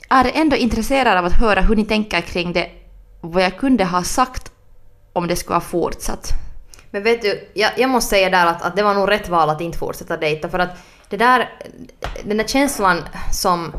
Är 0.08 0.30
ändå 0.34 0.56
intresserad 0.56 1.18
av 1.18 1.24
att 1.24 1.32
höra 1.40 1.60
hur 1.60 1.76
ni 1.76 1.84
tänker 1.84 2.20
kring 2.20 2.52
det, 2.52 2.70
vad 3.20 3.42
jag 3.42 3.56
kunde 3.58 3.84
ha 3.84 4.02
sagt 4.02 4.52
om 5.12 5.26
det 5.26 5.36
skulle 5.36 5.56
ha 5.56 5.60
fortsatt. 5.60 6.28
Men 6.94 7.02
vet 7.02 7.22
du, 7.22 7.50
jag, 7.54 7.70
jag 7.76 7.90
måste 7.90 8.10
säga 8.10 8.30
där 8.30 8.46
att, 8.46 8.62
att 8.62 8.76
det 8.76 8.82
var 8.82 8.94
nog 8.94 9.10
rätt 9.10 9.28
val 9.28 9.50
att 9.50 9.60
inte 9.60 9.78
fortsätta 9.78 10.16
dejta 10.16 10.48
för 10.48 10.58
att 10.58 10.70
det 11.08 11.16
där, 11.16 11.50
den 12.24 12.36
där 12.36 12.44
känslan 12.44 13.02
som 13.32 13.72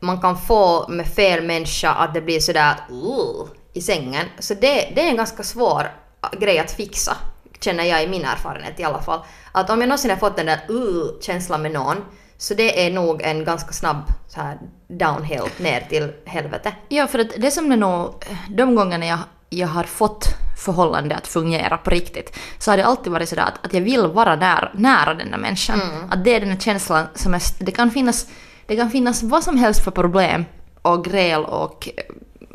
man 0.00 0.20
kan 0.20 0.38
få 0.38 0.88
med 0.88 1.06
fel 1.06 1.44
människa 1.44 1.90
att 1.90 2.14
det 2.14 2.20
blir 2.20 2.40
sådär 2.40 2.74
uh, 2.90 3.46
i 3.72 3.80
sängen. 3.80 4.26
Så 4.38 4.54
det, 4.54 4.92
det 4.94 5.00
är 5.00 5.08
en 5.08 5.16
ganska 5.16 5.42
svår 5.42 5.90
grej 6.32 6.58
att 6.58 6.70
fixa, 6.70 7.16
känner 7.60 7.84
jag 7.84 8.04
i 8.04 8.08
min 8.08 8.24
erfarenhet 8.24 8.80
i 8.80 8.84
alla 8.84 9.02
fall. 9.02 9.20
Att 9.52 9.70
om 9.70 9.80
jag 9.80 9.88
någonsin 9.88 10.10
har 10.10 10.16
fått 10.16 10.36
den 10.36 10.46
där 10.46 10.60
uh, 10.70 11.20
känslan 11.20 11.62
med 11.62 11.72
någon 11.72 11.96
så 12.38 12.54
det 12.54 12.86
är 12.86 12.90
nog 12.90 13.22
en 13.22 13.44
ganska 13.44 13.72
snabb 13.72 14.02
så 14.28 14.40
här 14.40 14.58
downhill 14.88 15.48
ner 15.58 15.80
till 15.80 16.12
helvete. 16.24 16.72
Ja, 16.88 17.06
för 17.06 17.18
att 17.18 17.32
det 17.36 17.50
som 17.50 17.68
det 17.68 17.76
nog, 17.76 18.24
de 18.48 18.74
gångerna 18.74 19.06
jag, 19.06 19.18
jag 19.50 19.68
har 19.68 19.84
fått 19.84 20.43
förhållande 20.64 21.16
att 21.16 21.26
fungera 21.26 21.76
på 21.76 21.90
riktigt, 21.90 22.38
så 22.58 22.70
har 22.70 22.76
det 22.76 22.86
alltid 22.86 23.12
varit 23.12 23.28
sådär 23.28 23.42
att, 23.42 23.66
att 23.66 23.74
jag 23.74 23.80
vill 23.80 24.06
vara 24.06 24.36
nära, 24.36 24.68
nära 24.74 25.14
den 25.14 25.30
där 25.30 25.38
människan. 25.38 25.80
Att 26.10 26.24
det 26.24 26.34
är 26.34 26.40
den 26.40 26.50
här 26.50 26.58
känslan 26.58 27.06
som 27.14 27.34
är, 27.34 27.42
det 27.64 27.72
kan 27.72 27.90
finnas, 27.90 28.26
det 28.66 28.76
kan 28.76 28.90
finnas 28.90 29.22
vad 29.22 29.44
som 29.44 29.56
helst 29.58 29.84
för 29.84 29.90
problem 29.90 30.44
och 30.82 31.04
gräl 31.04 31.44
och 31.44 31.88
eh, 31.96 32.04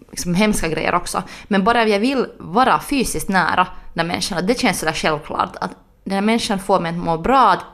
liksom 0.10 0.36
hemska 0.36 0.68
grejer 0.68 0.96
också. 0.96 1.24
Men 1.48 1.64
bara 1.64 1.88
jag 1.88 2.00
vill 2.00 2.26
vara 2.38 2.80
fysiskt 2.80 3.30
nära 3.30 3.68
den 3.94 4.08
människan, 4.08 4.46
det 4.48 4.60
känns 4.60 4.80
sådär 4.80 4.94
självklart. 4.94 5.56
Att 5.62 5.72
den 6.04 6.14
här 6.14 6.22
människan 6.22 6.60
får 6.60 6.80
mig 6.80 6.92
att 6.92 6.98
må 6.98 7.18
bra. 7.18 7.50
Att, 7.52 7.66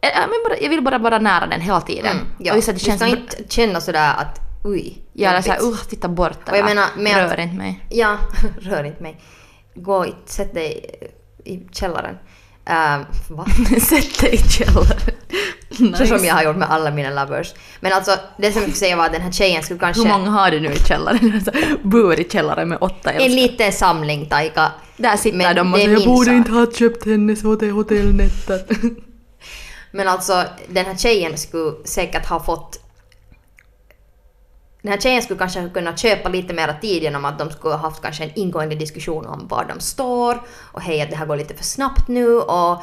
eh, 0.00 0.26
bara, 0.48 0.58
jag 0.60 0.70
vill 0.70 0.82
bara 0.82 0.98
vara 0.98 1.18
nära 1.18 1.46
den 1.46 1.60
hela 1.60 1.80
tiden. 1.80 2.16
Mm, 2.16 2.26
ja. 2.38 2.52
Och 2.52 2.56
just 2.56 2.68
att 2.68 2.74
det 2.74 2.90
du 2.90 2.96
ska 2.96 3.06
inte 3.06 3.36
känna 3.48 3.80
sådär 3.80 4.14
att 4.18 4.43
oj, 4.64 4.98
Ja, 5.12 5.30
eller 5.30 5.42
såhär 5.42 5.62
uh, 5.62 5.76
titta 5.88 6.08
bort 6.08 6.48
Och 6.50 6.56
jag 6.56 6.64
menar, 6.64 6.86
med 6.96 7.16
rör 7.16 7.32
att- 7.32 7.38
inte 7.38 7.56
mig. 7.56 7.86
Ja, 7.90 8.16
rör 8.60 8.84
inte 8.84 9.02
mig. 9.02 9.20
Gå 9.74 9.96
och 9.96 10.06
sätt 10.26 10.54
dig 10.54 10.90
i 11.44 11.60
källaren. 11.72 12.14
Uh, 12.70 13.04
va? 13.28 13.46
Sätt 13.80 14.20
dig 14.20 14.34
i 14.34 14.38
källaren. 14.38 15.00
Så 15.96 16.06
som 16.06 16.24
jag 16.24 16.34
har 16.34 16.42
gjort 16.44 16.56
med 16.56 16.70
alla 16.70 16.90
mina 16.90 17.24
lovers. 17.24 17.54
Men 17.80 17.92
alltså, 17.92 18.10
det 18.38 18.52
som 18.52 18.62
jag 18.62 18.70
skulle 18.70 18.72
säga 18.72 18.96
var 18.96 19.06
att 19.06 19.12
den 19.12 19.22
här 19.22 19.32
tjejen 19.32 19.62
skulle 19.62 19.80
kanske... 19.80 20.02
Hur 20.02 20.08
många 20.08 20.30
har 20.30 20.50
du 20.50 20.60
nu 20.60 20.72
i 20.72 20.76
källaren? 20.78 21.32
Alltså, 21.34 21.50
Bor 21.82 22.20
i 22.20 22.28
källaren 22.30 22.68
med 22.68 22.78
åtta 22.80 23.10
En 23.12 23.16
älskare. 23.20 23.42
liten 23.42 23.72
samling, 23.72 24.26
Taika. 24.28 24.72
Där 24.96 25.16
sitter 25.16 25.38
Men 25.38 25.56
de 25.56 25.72
och 25.72 25.78
säger 25.78 25.92
jag 25.92 26.04
borde 26.04 26.24
sak." 26.26 26.34
inte 26.34 26.50
ha 26.52 26.72
köpt 26.72 27.06
hennes 27.06 27.42
hotell 27.42 27.70
hotellnätter. 27.70 28.64
Men 29.92 30.08
alltså, 30.08 30.44
den 30.68 30.84
här 30.84 30.96
tjejen 30.96 31.36
skulle 31.38 31.72
säkert 31.84 32.26
ha 32.26 32.40
fått... 32.44 32.80
Den 34.84 34.92
här 34.92 35.00
tjejen 35.00 35.22
skulle 35.22 35.38
kanske 35.38 35.68
kunna 35.68 35.96
köpa 35.96 36.28
lite 36.28 36.54
mer 36.54 36.76
tid 36.80 37.02
genom 37.02 37.24
att 37.24 37.38
de 37.38 37.50
skulle 37.50 37.74
ha 37.74 37.80
haft 37.80 38.02
kanske 38.02 38.24
en 38.24 38.30
ingående 38.34 38.74
diskussion 38.74 39.26
om 39.26 39.48
var 39.48 39.64
de 39.64 39.80
står 39.80 40.42
och 40.72 40.80
hej 40.80 41.00
att 41.00 41.10
det 41.10 41.16
här 41.16 41.26
går 41.26 41.36
lite 41.36 41.54
för 41.54 41.64
snabbt 41.64 42.08
nu 42.08 42.36
och 42.36 42.82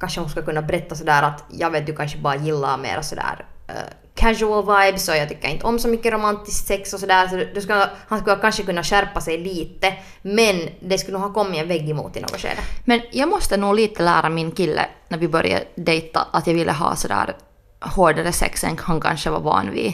kanske 0.00 0.20
hon 0.20 0.30
skulle 0.30 0.46
kunna 0.46 0.62
berätta 0.62 0.94
sådär 0.94 1.22
att 1.22 1.44
jag 1.50 1.70
vet 1.70 1.86
du 1.86 1.96
kanske 1.96 2.18
bara 2.18 2.36
gillar 2.36 2.78
mer 2.78 3.02
sådär 3.02 3.46
eh, 3.68 3.74
casual 4.14 4.62
vibes 4.62 5.08
och 5.08 5.16
jag 5.16 5.28
tycker 5.28 5.48
inte 5.48 5.66
om 5.66 5.78
så 5.78 5.88
mycket 5.88 6.12
romantiskt 6.12 6.66
sex 6.66 6.92
och 6.94 7.00
sådär 7.00 7.28
så 7.28 7.36
du 7.54 7.60
skulle, 7.60 7.90
han 8.08 8.20
skulle 8.20 8.36
kanske 8.36 8.62
kunna 8.62 8.82
skärpa 8.82 9.20
sig 9.20 9.38
lite 9.38 9.94
men 10.22 10.68
det 10.80 10.98
skulle 10.98 11.18
nog 11.18 11.26
ha 11.26 11.44
kommit 11.44 11.60
en 11.60 11.68
vägg 11.68 11.90
emot 11.90 12.16
i 12.16 12.20
något 12.20 12.40
skede. 12.40 12.60
Men 12.84 13.00
jag 13.12 13.28
måste 13.28 13.56
nog 13.56 13.74
lite 13.74 14.02
lära 14.02 14.28
min 14.28 14.50
kille 14.50 14.86
när 15.08 15.18
vi 15.18 15.28
började 15.28 15.64
dejta 15.74 16.26
att 16.32 16.46
jag 16.46 16.54
ville 16.54 16.72
ha 16.72 16.96
sådär 16.96 17.36
hårdare 17.80 18.32
sex 18.32 18.64
än 18.64 18.78
han 18.80 19.00
kanske 19.00 19.30
var 19.30 19.40
van 19.40 19.70
vid. 19.70 19.92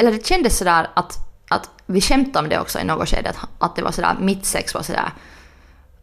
Eller 0.00 0.12
det 0.12 0.26
kändes 0.26 0.58
sådär 0.58 0.90
att, 0.94 1.18
att 1.48 1.70
vi 1.86 2.00
skämtade 2.00 2.38
om 2.38 2.48
det 2.48 2.60
också 2.60 2.78
i 2.78 2.84
något 2.84 3.08
skede, 3.08 3.30
att, 3.30 3.48
att 3.58 3.76
det 3.76 3.82
var 3.82 3.92
sådär, 3.92 4.16
mitt 4.20 4.46
sex 4.46 4.74
var 4.74 4.82
sådär 4.82 5.12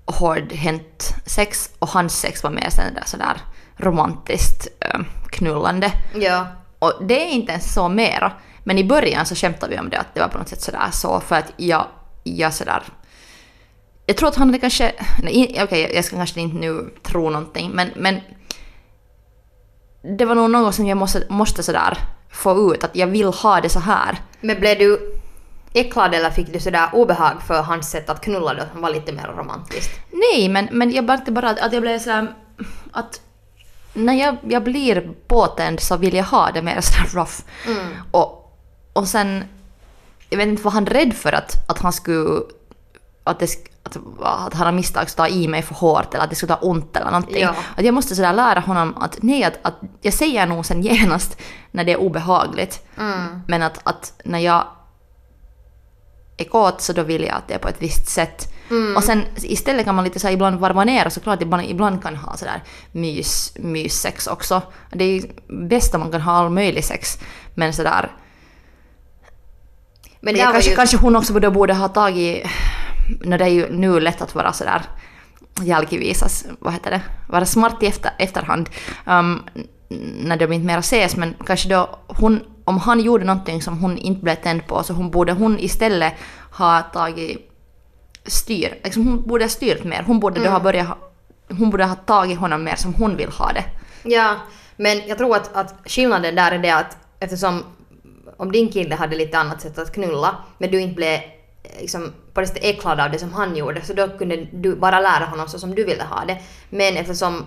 hårdhänt 0.06 1.16
sex 1.26 1.70
och 1.80 1.90
hans 1.90 2.20
sex 2.20 2.44
var 2.44 2.52
mer 2.52 2.70
sådär, 2.70 3.04
sådär 3.06 3.38
romantiskt 3.78 4.68
äh, 4.80 5.00
knullande. 5.30 5.92
Ja. 6.16 6.48
Och 6.80 6.94
det 7.02 7.22
är 7.22 7.30
inte 7.30 7.52
ens 7.52 7.74
så 7.74 7.90
mera. 7.90 8.32
Men 8.64 8.78
i 8.78 8.84
början 8.84 9.26
så 9.26 9.36
skämtade 9.36 9.74
vi 9.74 9.80
om 9.80 9.90
det, 9.90 10.00
att 10.00 10.14
det 10.14 10.20
var 10.20 10.28
på 10.28 10.38
något 10.38 10.50
sätt 10.50 10.62
sådär 10.62 10.90
så 10.92 11.20
för 11.20 11.36
att 11.36 11.54
jag, 11.58 11.86
jag 12.24 12.54
sådär... 12.54 12.84
Jag 14.06 14.18
tror 14.18 14.30
att 14.30 14.36
han 14.36 14.48
hade 14.48 14.60
kanske... 14.60 14.92
Okej, 15.64 15.92
jag 15.96 16.06
ska 16.06 16.16
kanske 16.16 16.40
inte 16.40 16.58
nu 16.58 16.94
tro 17.04 17.30
någonting, 17.30 17.72
men, 17.72 17.90
men... 17.96 18.20
Det 20.18 20.26
var 20.26 20.36
nog 20.36 20.50
något 20.50 20.76
som 20.76 20.88
jag 20.88 20.98
måste, 20.98 21.24
måste 21.30 21.64
sådär 21.64 21.98
få 22.32 22.74
ut, 22.74 22.84
att 22.84 22.96
jag 22.96 23.08
vill 23.08 23.28
ha 23.28 23.62
det 23.62 23.70
så 23.70 23.80
här. 23.80 24.22
Men 24.42 24.60
blev 24.60 24.80
du 24.80 25.14
äcklad 25.74 26.14
eller 26.14 26.30
fick 26.30 26.54
du 26.54 26.60
sådär 26.60 26.90
obehag 26.94 27.42
för 27.48 27.62
hans 27.62 27.90
sätt 27.90 28.10
att 28.10 28.22
knulla 28.22 28.54
då 28.54 28.64
som 28.72 28.82
var 28.82 28.90
lite 28.90 29.12
mer 29.12 29.28
romantiskt? 29.38 30.00
Nej, 30.12 30.50
men, 30.50 30.68
men 30.72 30.92
jag 30.92 31.06
märkte 31.06 31.32
bara 31.32 31.50
att, 31.50 31.60
att 31.60 31.74
jag 31.74 31.82
blev 31.82 32.00
sådär... 32.00 32.34
Att 32.92 33.22
när 33.94 34.14
jag, 34.14 34.38
jag 34.42 34.64
blir 34.64 35.10
påtänd 35.28 35.80
så 35.80 35.98
vill 35.98 36.16
jag 36.16 36.24
ha 36.24 36.52
det 36.52 36.62
mer 36.62 36.82
sådär 36.82 37.10
rough. 37.14 37.42
Och, 38.12 38.58
och 38.94 39.08
sen... 39.08 39.44
Jag 40.30 40.38
vet 40.38 40.48
inte, 40.48 40.64
var 40.64 40.72
han 40.72 40.86
rädd 40.86 41.14
för 41.14 41.34
att, 41.34 41.70
att 41.70 41.80
han 41.80 41.94
skulle... 41.94 42.42
Att, 43.28 43.40
det, 43.40 43.50
att, 43.84 43.98
att 44.24 44.54
han 44.54 44.66
har 44.66 44.72
misstag 44.72 45.16
ta 45.16 45.28
i 45.28 45.48
mig 45.48 45.62
för 45.62 45.76
hårt 45.76 46.14
eller 46.14 46.24
att 46.24 46.30
det 46.30 46.36
skulle 46.36 46.56
ta 46.56 46.60
ont 46.62 46.96
eller 46.96 47.06
någonting. 47.06 47.42
Ja. 47.42 47.56
Att 47.76 47.86
jag 47.86 47.94
måste 47.94 48.16
sådär 48.16 48.34
lära 48.34 48.60
honom 48.60 48.98
att 48.98 49.18
nej, 49.22 49.44
att, 49.44 49.60
att 49.62 49.76
jag 50.02 50.14
säger 50.14 50.46
nog 50.46 50.66
sen 50.66 50.82
genast 50.82 51.42
när 51.72 51.84
det 51.84 51.92
är 51.92 51.98
obehagligt. 51.98 52.86
Men 53.48 53.64
att, 53.64 53.80
att 53.84 54.14
när 54.26 54.40
jag 54.40 54.64
är 56.38 56.46
kåt 56.46 56.82
så 56.82 56.94
då 56.94 57.04
vill 57.04 57.24
jag 57.24 57.36
att 57.36 57.48
det 57.48 57.54
är 57.54 57.60
på 57.60 57.68
ett 57.68 57.82
visst 57.82 58.08
sätt. 58.08 58.54
Och 58.96 59.04
sen 59.04 59.24
istället 59.36 59.86
kan 59.86 59.96
man 59.96 60.04
lite 60.04 60.20
så 60.20 60.28
här 60.28 60.34
ibland 60.34 60.60
varva 60.60 60.84
ner 60.84 61.06
och 61.06 61.14
såklart 61.14 61.42
ibland, 61.42 61.64
ibland 61.66 62.04
kan 62.04 62.16
ha 62.16 62.38
sådär 62.38 62.64
mys, 62.92 63.54
myssex 63.56 64.28
också. 64.28 64.62
Det 64.92 65.04
är 65.04 65.14
ju 65.14 65.22
bäst 65.68 65.96
om 65.96 66.02
man 66.02 66.12
kan 66.12 66.22
ha 66.22 66.32
all 66.32 66.50
möjlig 66.50 66.86
sex. 66.86 67.20
Men 67.56 67.74
sådär... 67.74 68.12
Men 70.20 70.34
det 70.34 70.40
kanske, 70.40 70.70
ju... 70.70 70.76
kanske 70.76 70.98
hon 70.98 71.16
också 71.16 71.34
borde, 71.34 71.52
borde 71.52 71.74
ha 71.74 71.88
tagit... 71.88 72.46
No, 73.22 73.38
det 73.38 73.44
är 73.44 73.50
ju 73.50 73.70
nu 73.70 74.00
lätt 74.00 74.22
att 74.22 74.36
vara 74.36 74.54
sådär 74.54 74.82
jälkivisas, 75.62 76.46
vad 76.60 76.74
heter 76.74 76.92
det, 76.92 77.02
vara 77.28 77.46
smart 77.46 77.84
i 77.84 77.88
efter, 77.88 78.12
efterhand. 78.18 78.70
Um, 79.06 79.44
när 79.90 80.38
de 80.38 80.54
inte 80.54 80.68
mera 80.68 80.80
ses, 80.80 81.16
men 81.16 81.36
kanske 81.46 81.70
då 81.70 82.00
hon, 82.08 82.42
om 82.64 82.78
han 82.78 83.00
gjorde 83.00 83.26
någonting 83.26 83.62
som 83.62 83.78
hon 83.80 83.98
inte 83.98 84.22
blev 84.24 84.36
tänd 84.36 84.68
på 84.68 84.84
så 84.84 84.94
hon 84.94 85.12
borde 85.12 85.34
hon 85.34 85.60
istället 85.60 86.14
ha 86.52 86.82
tagit 86.82 87.52
styr, 88.26 88.80
liksom 88.84 89.08
hon 89.08 89.22
borde 89.22 89.44
ha 89.44 89.50
styrt 89.50 89.84
mer. 89.84 90.04
Hon 90.08 90.20
borde 90.20 90.44
då 90.44 90.50
ha 90.50 90.60
börjat 90.60 90.88
ha, 90.88 90.98
hon 91.50 91.70
borde 91.70 91.86
ha 91.86 91.96
tagit 91.96 92.38
honom 92.38 92.64
mer 92.64 92.76
som 92.76 92.94
hon 92.94 93.18
vill 93.18 93.30
ha 93.30 93.52
det. 93.54 93.64
Ja, 94.04 94.36
men 94.76 95.08
jag 95.08 95.18
tror 95.18 95.36
att, 95.36 95.56
att 95.56 95.76
skillnaden 95.86 96.36
där 96.36 96.52
är 96.52 96.60
det 96.60 96.72
att 96.76 96.98
eftersom 97.20 97.64
om 98.38 98.52
din 98.52 98.72
kille 98.72 98.96
hade 98.96 99.16
lite 99.16 99.38
annat 99.38 99.62
sätt 99.62 99.78
att 99.78 99.94
knulla 99.94 100.36
men 100.58 100.72
du 100.72 100.82
inte 100.82 100.96
blev 100.96 101.14
eh, 101.14 101.82
liksom, 101.82 102.14
på 102.38 102.42
det 102.42 102.48
sättet 102.48 102.64
äcklad 102.64 103.00
av 103.00 103.12
det 103.12 103.20
som 103.20 103.34
han 103.34 103.56
gjorde 103.56 103.82
så 103.82 103.94
då 103.94 104.08
kunde 104.18 104.48
du 104.52 104.76
bara 104.76 105.00
lära 105.00 105.26
honom 105.26 105.48
så 105.48 105.60
som 105.60 105.76
du 105.76 105.84
ville 105.84 106.04
ha 106.04 106.26
det. 106.26 106.38
Men 106.70 106.98
eftersom 106.98 107.46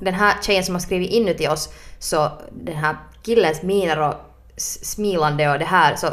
den 0.00 0.14
här 0.14 0.34
tjejen 0.42 0.64
som 0.64 0.74
har 0.74 0.80
skrivit 0.80 1.10
in 1.10 1.24
nu 1.24 1.34
till 1.34 1.48
oss 1.48 1.68
så 1.98 2.32
den 2.52 2.76
här 2.76 2.96
killens 3.22 3.62
miner 3.62 4.00
och 4.00 4.14
smilande 4.56 5.50
och 5.50 5.58
det 5.58 5.64
här 5.64 5.96
så 5.96 6.08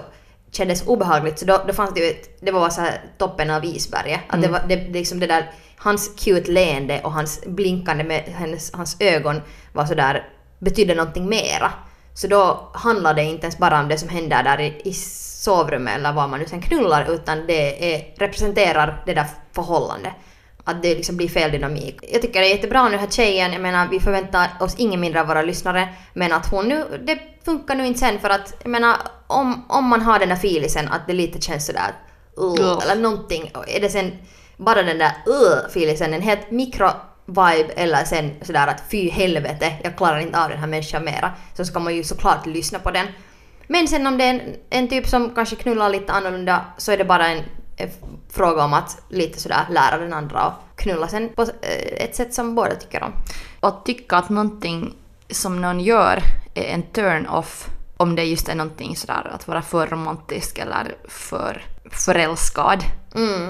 kändes 0.52 0.88
obehagligt 0.88 1.40
så 1.40 1.46
då, 1.46 1.64
då 1.68 1.74
fanns 1.74 1.94
det 1.94 2.00
ju 2.00 2.10
ett, 2.10 2.42
det 2.42 2.52
var 2.52 2.70
så 2.70 2.88
toppen 3.18 3.50
av 3.50 3.66
isberget. 3.66 4.20
Att 4.28 4.42
det 4.42 4.48
var 4.48 4.62
det, 4.68 4.76
det, 4.76 4.94
liksom 4.94 5.20
det 5.20 5.28
där, 5.28 5.52
hans 5.78 6.12
cute 6.20 6.52
leende 6.52 7.02
och 7.04 7.12
hans 7.12 7.46
blinkande 7.46 8.04
med 8.04 8.22
hennes, 8.22 8.74
hans 8.74 8.98
ögon 9.00 9.42
var 9.74 9.86
så 9.86 9.94
där 9.94 10.30
betydde 10.60 10.96
någonting 10.96 11.30
mera. 11.30 11.72
Så 12.14 12.28
då 12.28 12.72
handlar 12.74 13.14
det 13.14 13.24
inte 13.24 13.44
ens 13.44 13.58
bara 13.58 13.80
om 13.80 13.88
det 13.88 13.98
som 13.98 14.10
händer 14.10 14.44
där 14.44 14.60
i, 14.60 14.82
i 14.84 14.94
sovrummet 15.42 15.96
eller 15.96 16.14
var 16.14 16.28
man 16.28 16.40
nu 16.40 16.46
sen 16.46 16.62
knullar 16.62 17.14
utan 17.14 17.48
det 17.48 17.94
är, 17.94 18.14
representerar 18.18 19.04
det 19.06 19.14
där 19.14 19.26
förhållandet. 19.52 20.14
Att 20.64 20.82
det 20.84 20.96
liksom 20.96 21.18
blir 21.18 21.30
fel 21.30 21.52
dynamik. 21.52 22.00
Jag 22.12 22.22
tycker 22.22 22.40
det 22.40 22.48
är 22.48 22.56
jättebra 22.56 22.90
nu 22.90 22.98
här 22.98 23.08
tjejen, 23.08 23.54
jag 23.54 23.62
menar 23.62 23.88
vi 23.88 24.00
förväntar 24.00 24.50
oss 24.60 24.76
ingen 24.78 25.00
mindre 25.00 25.22
av 25.22 25.28
våra 25.28 25.42
lyssnare 25.42 25.90
men 26.14 26.32
att 26.34 26.52
hon 26.52 26.68
nu, 26.68 27.04
det 27.04 27.20
funkar 27.46 27.76
nu 27.76 27.88
inte 27.88 28.00
sen 28.00 28.20
för 28.20 28.30
att 28.30 28.54
jag 28.64 28.70
menar 28.70 28.96
om, 29.28 29.66
om 29.70 29.86
man 29.86 30.02
har 30.02 30.20
den 30.20 30.30
där 30.30 30.36
filisen 30.36 30.88
att 30.88 31.08
det 31.08 31.14
lite 31.14 31.42
känns 31.42 31.66
sådär 31.66 31.92
uh, 32.40 32.80
eller 32.84 33.02
någonting. 33.02 33.52
Är 33.68 33.82
det 33.82 33.90
sen 33.90 34.12
bara 34.58 34.84
den 34.84 34.98
där 34.98 35.12
uh, 35.28 35.70
filisen, 35.74 36.14
en 36.14 36.22
helt 36.22 36.52
mikro 36.52 36.90
vibe 37.26 37.74
eller 37.76 38.04
sen 38.04 38.32
sådär 38.42 38.68
att 38.68 38.84
fy 38.92 39.10
helvete, 39.10 39.74
jag 39.84 39.98
klarar 39.98 40.20
inte 40.20 40.44
av 40.44 40.50
den 40.50 40.60
här 40.60 40.68
människan 40.68 41.06
mera. 41.06 41.32
Så 41.58 41.66
ska 41.66 41.80
man 41.80 41.96
ju 41.96 42.04
såklart 42.04 42.46
lyssna 42.46 42.80
på 42.80 42.92
den. 42.92 43.08
Men 43.68 43.88
sen 43.88 44.08
om 44.08 44.18
det 44.18 44.24
är 44.24 44.30
en, 44.30 44.42
en 44.70 44.88
typ 44.88 45.08
som 45.08 45.36
kanske 45.36 45.56
knullar 45.56 45.90
lite 45.90 46.14
annorlunda 46.14 46.66
så 46.78 46.92
är 46.92 46.98
det 46.98 47.06
bara 47.06 47.28
en, 47.28 47.44
fråga 48.30 48.64
om 48.64 48.74
att 48.74 49.02
lite 49.10 49.40
sådär 49.40 49.66
lära 49.70 49.98
den 49.98 50.14
andra 50.14 50.48
och 50.48 50.80
knulla 50.80 51.08
sen 51.08 51.30
på 51.36 51.42
eh, 51.42 52.04
ett 52.04 52.16
sätt 52.16 52.34
som 52.34 52.56
båda 52.56 52.76
tycker 52.76 53.04
om. 53.04 53.14
Att 53.60 53.86
tycka 53.86 54.18
att 54.18 54.30
någonting 54.30 54.96
som 55.30 55.62
någon 55.62 55.80
gör 55.80 56.20
är 56.54 56.64
en 56.64 56.84
turn-off 56.84 57.68
om 57.98 58.16
det 58.16 58.24
just 58.24 58.50
är 58.50 58.56
någonting 58.56 58.96
sådär 58.96 59.32
att 59.34 59.48
vara 59.48 59.62
för 59.62 59.88
romantisk 59.88 60.58
eller 60.58 60.96
för 61.08 61.66
förälskad. 61.92 62.84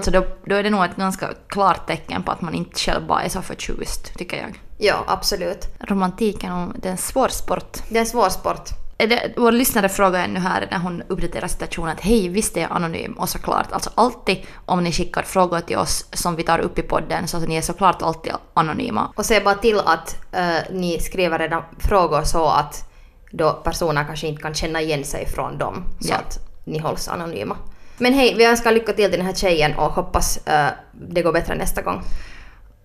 Så 0.02 0.10
då, 0.10 0.24
då 0.44 0.54
är 0.54 0.62
det 0.62 0.70
nog 0.70 0.84
ett 0.84 0.96
ganska 0.96 1.28
klart 1.46 1.86
tecken 1.86 2.22
på 2.22 2.32
att 2.32 2.40
man 2.40 2.54
inte 2.54 2.78
själv 2.80 3.06
bara 3.06 3.22
är 3.22 3.28
så 3.28 3.42
förtjust, 3.42 4.14
tycker 4.18 4.36
jag. 4.36 4.60
Ja, 4.78 5.04
absolut. 5.06 5.66
Romantik 5.80 6.44
är 6.44 6.48
nog 6.48 6.72
det 6.80 6.88
är 6.88 6.92
en 6.92 6.98
svår 6.98 7.28
sport. 7.28 7.78
Det 7.88 7.96
är 7.96 8.00
en 8.00 8.06
svår 8.06 8.28
sport. 8.28 8.81
Det, 8.96 9.32
vår 9.36 9.52
lyssnare 9.52 9.88
frågar 9.88 10.28
nu 10.28 10.40
här 10.40 10.68
när 10.70 10.78
hon 10.78 11.02
uppdaterar 11.08 11.48
situationen 11.48 11.92
att 11.92 12.00
hej, 12.00 12.28
visst 12.28 12.56
är 12.56 12.60
jag 12.60 12.72
anonym? 12.72 13.12
Och 13.12 13.28
såklart, 13.28 13.72
alltså 13.72 13.90
alltid 13.94 14.38
om 14.66 14.84
ni 14.84 14.92
skickar 14.92 15.22
frågor 15.22 15.60
till 15.60 15.76
oss 15.76 16.06
som 16.12 16.36
vi 16.36 16.42
tar 16.42 16.58
upp 16.58 16.78
i 16.78 16.82
podden 16.82 17.28
så 17.28 17.36
att 17.36 17.48
ni 17.48 17.56
är 17.56 17.60
såklart 17.62 18.02
alltid 18.02 18.32
anonyma. 18.54 19.12
Och 19.16 19.26
se 19.26 19.40
bara 19.40 19.54
till 19.54 19.78
att 19.78 20.16
eh, 20.32 20.56
ni 20.72 20.98
skriver 21.00 21.38
redan 21.38 21.62
frågor 21.78 22.22
så 22.22 22.46
att 22.48 22.88
då 23.30 23.52
personer 23.52 24.04
kanske 24.04 24.26
inte 24.26 24.42
kan 24.42 24.54
känna 24.54 24.80
igen 24.80 25.04
sig 25.04 25.26
från 25.26 25.58
dem. 25.58 25.84
Så 26.00 26.08
Ja. 26.10 26.16
att 26.16 26.38
ni 26.64 26.78
hålls 26.78 27.08
anonyma. 27.08 27.56
Men 27.98 28.14
hej, 28.14 28.34
vi 28.36 28.44
önskar 28.44 28.72
lycka 28.72 28.92
till 28.92 29.10
till 29.10 29.18
den 29.18 29.26
här 29.26 29.34
tjejen 29.34 29.74
och 29.78 29.92
hoppas 29.92 30.46
eh, 30.46 30.68
det 30.92 31.22
går 31.22 31.32
bättre 31.32 31.54
nästa 31.54 31.82
gång. 31.82 32.02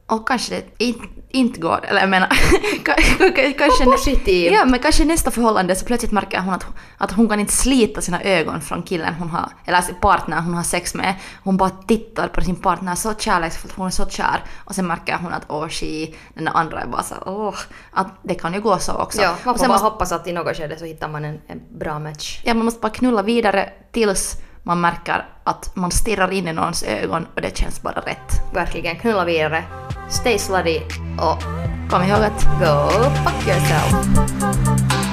Och 0.09 0.27
kanske 0.27 0.55
det 0.55 0.83
inte, 0.85 1.05
inte 1.29 1.59
går, 1.59 1.85
eller 1.85 1.99
jag 1.99 2.09
menar, 2.09 2.27
ka- 2.83 3.17
ka- 3.19 3.53
kanske... 3.57 3.85
Positiv. 3.85 4.51
Ja, 4.53 4.65
men 4.65 4.79
kanske 4.79 5.05
nästa 5.05 5.31
förhållande 5.31 5.75
så 5.75 5.85
plötsligt 5.85 6.11
märker 6.11 6.39
hon 6.39 6.53
att, 6.53 6.65
att 6.97 7.11
hon 7.11 7.29
kan 7.29 7.39
inte 7.39 7.53
slita 7.53 8.01
sina 8.01 8.21
ögon 8.21 8.61
från 8.61 8.83
killen 8.83 9.13
hon 9.13 9.29
har, 9.29 9.49
eller 9.65 9.81
sin 9.81 9.95
partner 9.95 10.41
hon 10.41 10.53
har 10.53 10.63
sex 10.63 10.95
med. 10.95 11.15
Hon 11.43 11.57
bara 11.57 11.69
tittar 11.69 12.27
på 12.27 12.41
sin 12.41 12.55
partner 12.55 12.95
så 12.95 13.13
kärleksfullt, 13.13 13.73
hon 13.75 13.87
är 13.87 13.91
så 13.91 14.05
kär. 14.09 14.43
Och 14.65 14.75
sen 14.75 14.87
märker 14.87 15.17
hon 15.21 15.33
att 15.33 15.43
åh, 15.47 15.67
she, 15.69 16.07
den 16.33 16.47
andra 16.47 16.81
är 16.81 16.87
bara 16.87 17.03
så 17.03 17.15
åh, 17.25 17.55
att 17.91 18.07
det 18.23 18.35
kan 18.35 18.53
ju 18.53 18.61
gå 18.61 18.77
så 18.79 18.93
också. 18.93 19.21
Ja, 19.21 19.35
man 19.45 19.55
får 19.55 19.63
bara 19.65 19.67
måste, 19.73 19.85
hoppas 19.85 20.11
att 20.11 20.27
i 20.27 20.33
något 20.33 20.57
skede 20.57 20.79
så 20.79 20.85
hittar 20.85 21.07
man 21.09 21.25
en, 21.25 21.39
en 21.47 21.61
bra 21.79 21.99
match. 21.99 22.41
ja, 22.43 22.53
man 22.53 22.65
måste 22.65 22.79
bara 22.79 22.91
knulla 22.91 23.21
vidare 23.21 23.69
tills 23.91 24.35
man 24.67 24.81
märker 24.81 25.25
att 25.43 25.75
man 25.75 25.91
stirrar 25.91 26.31
in 26.31 26.47
i 26.47 26.53
någons 26.53 26.83
ögon 26.83 27.27
och 27.35 27.41
det 27.41 27.57
känns 27.57 27.81
bara 27.81 27.99
rätt. 27.99 28.53
Verkligen 28.53 28.95
knulla 28.95 29.25
vidare, 29.25 29.63
stay 30.09 30.39
slutty 30.39 30.81
och 31.19 31.43
Kom 31.89 32.03
ihåg 32.03 32.23
att 32.23 32.43
Go 32.59 33.09
fuck 33.23 33.47
yourself. 33.47 35.06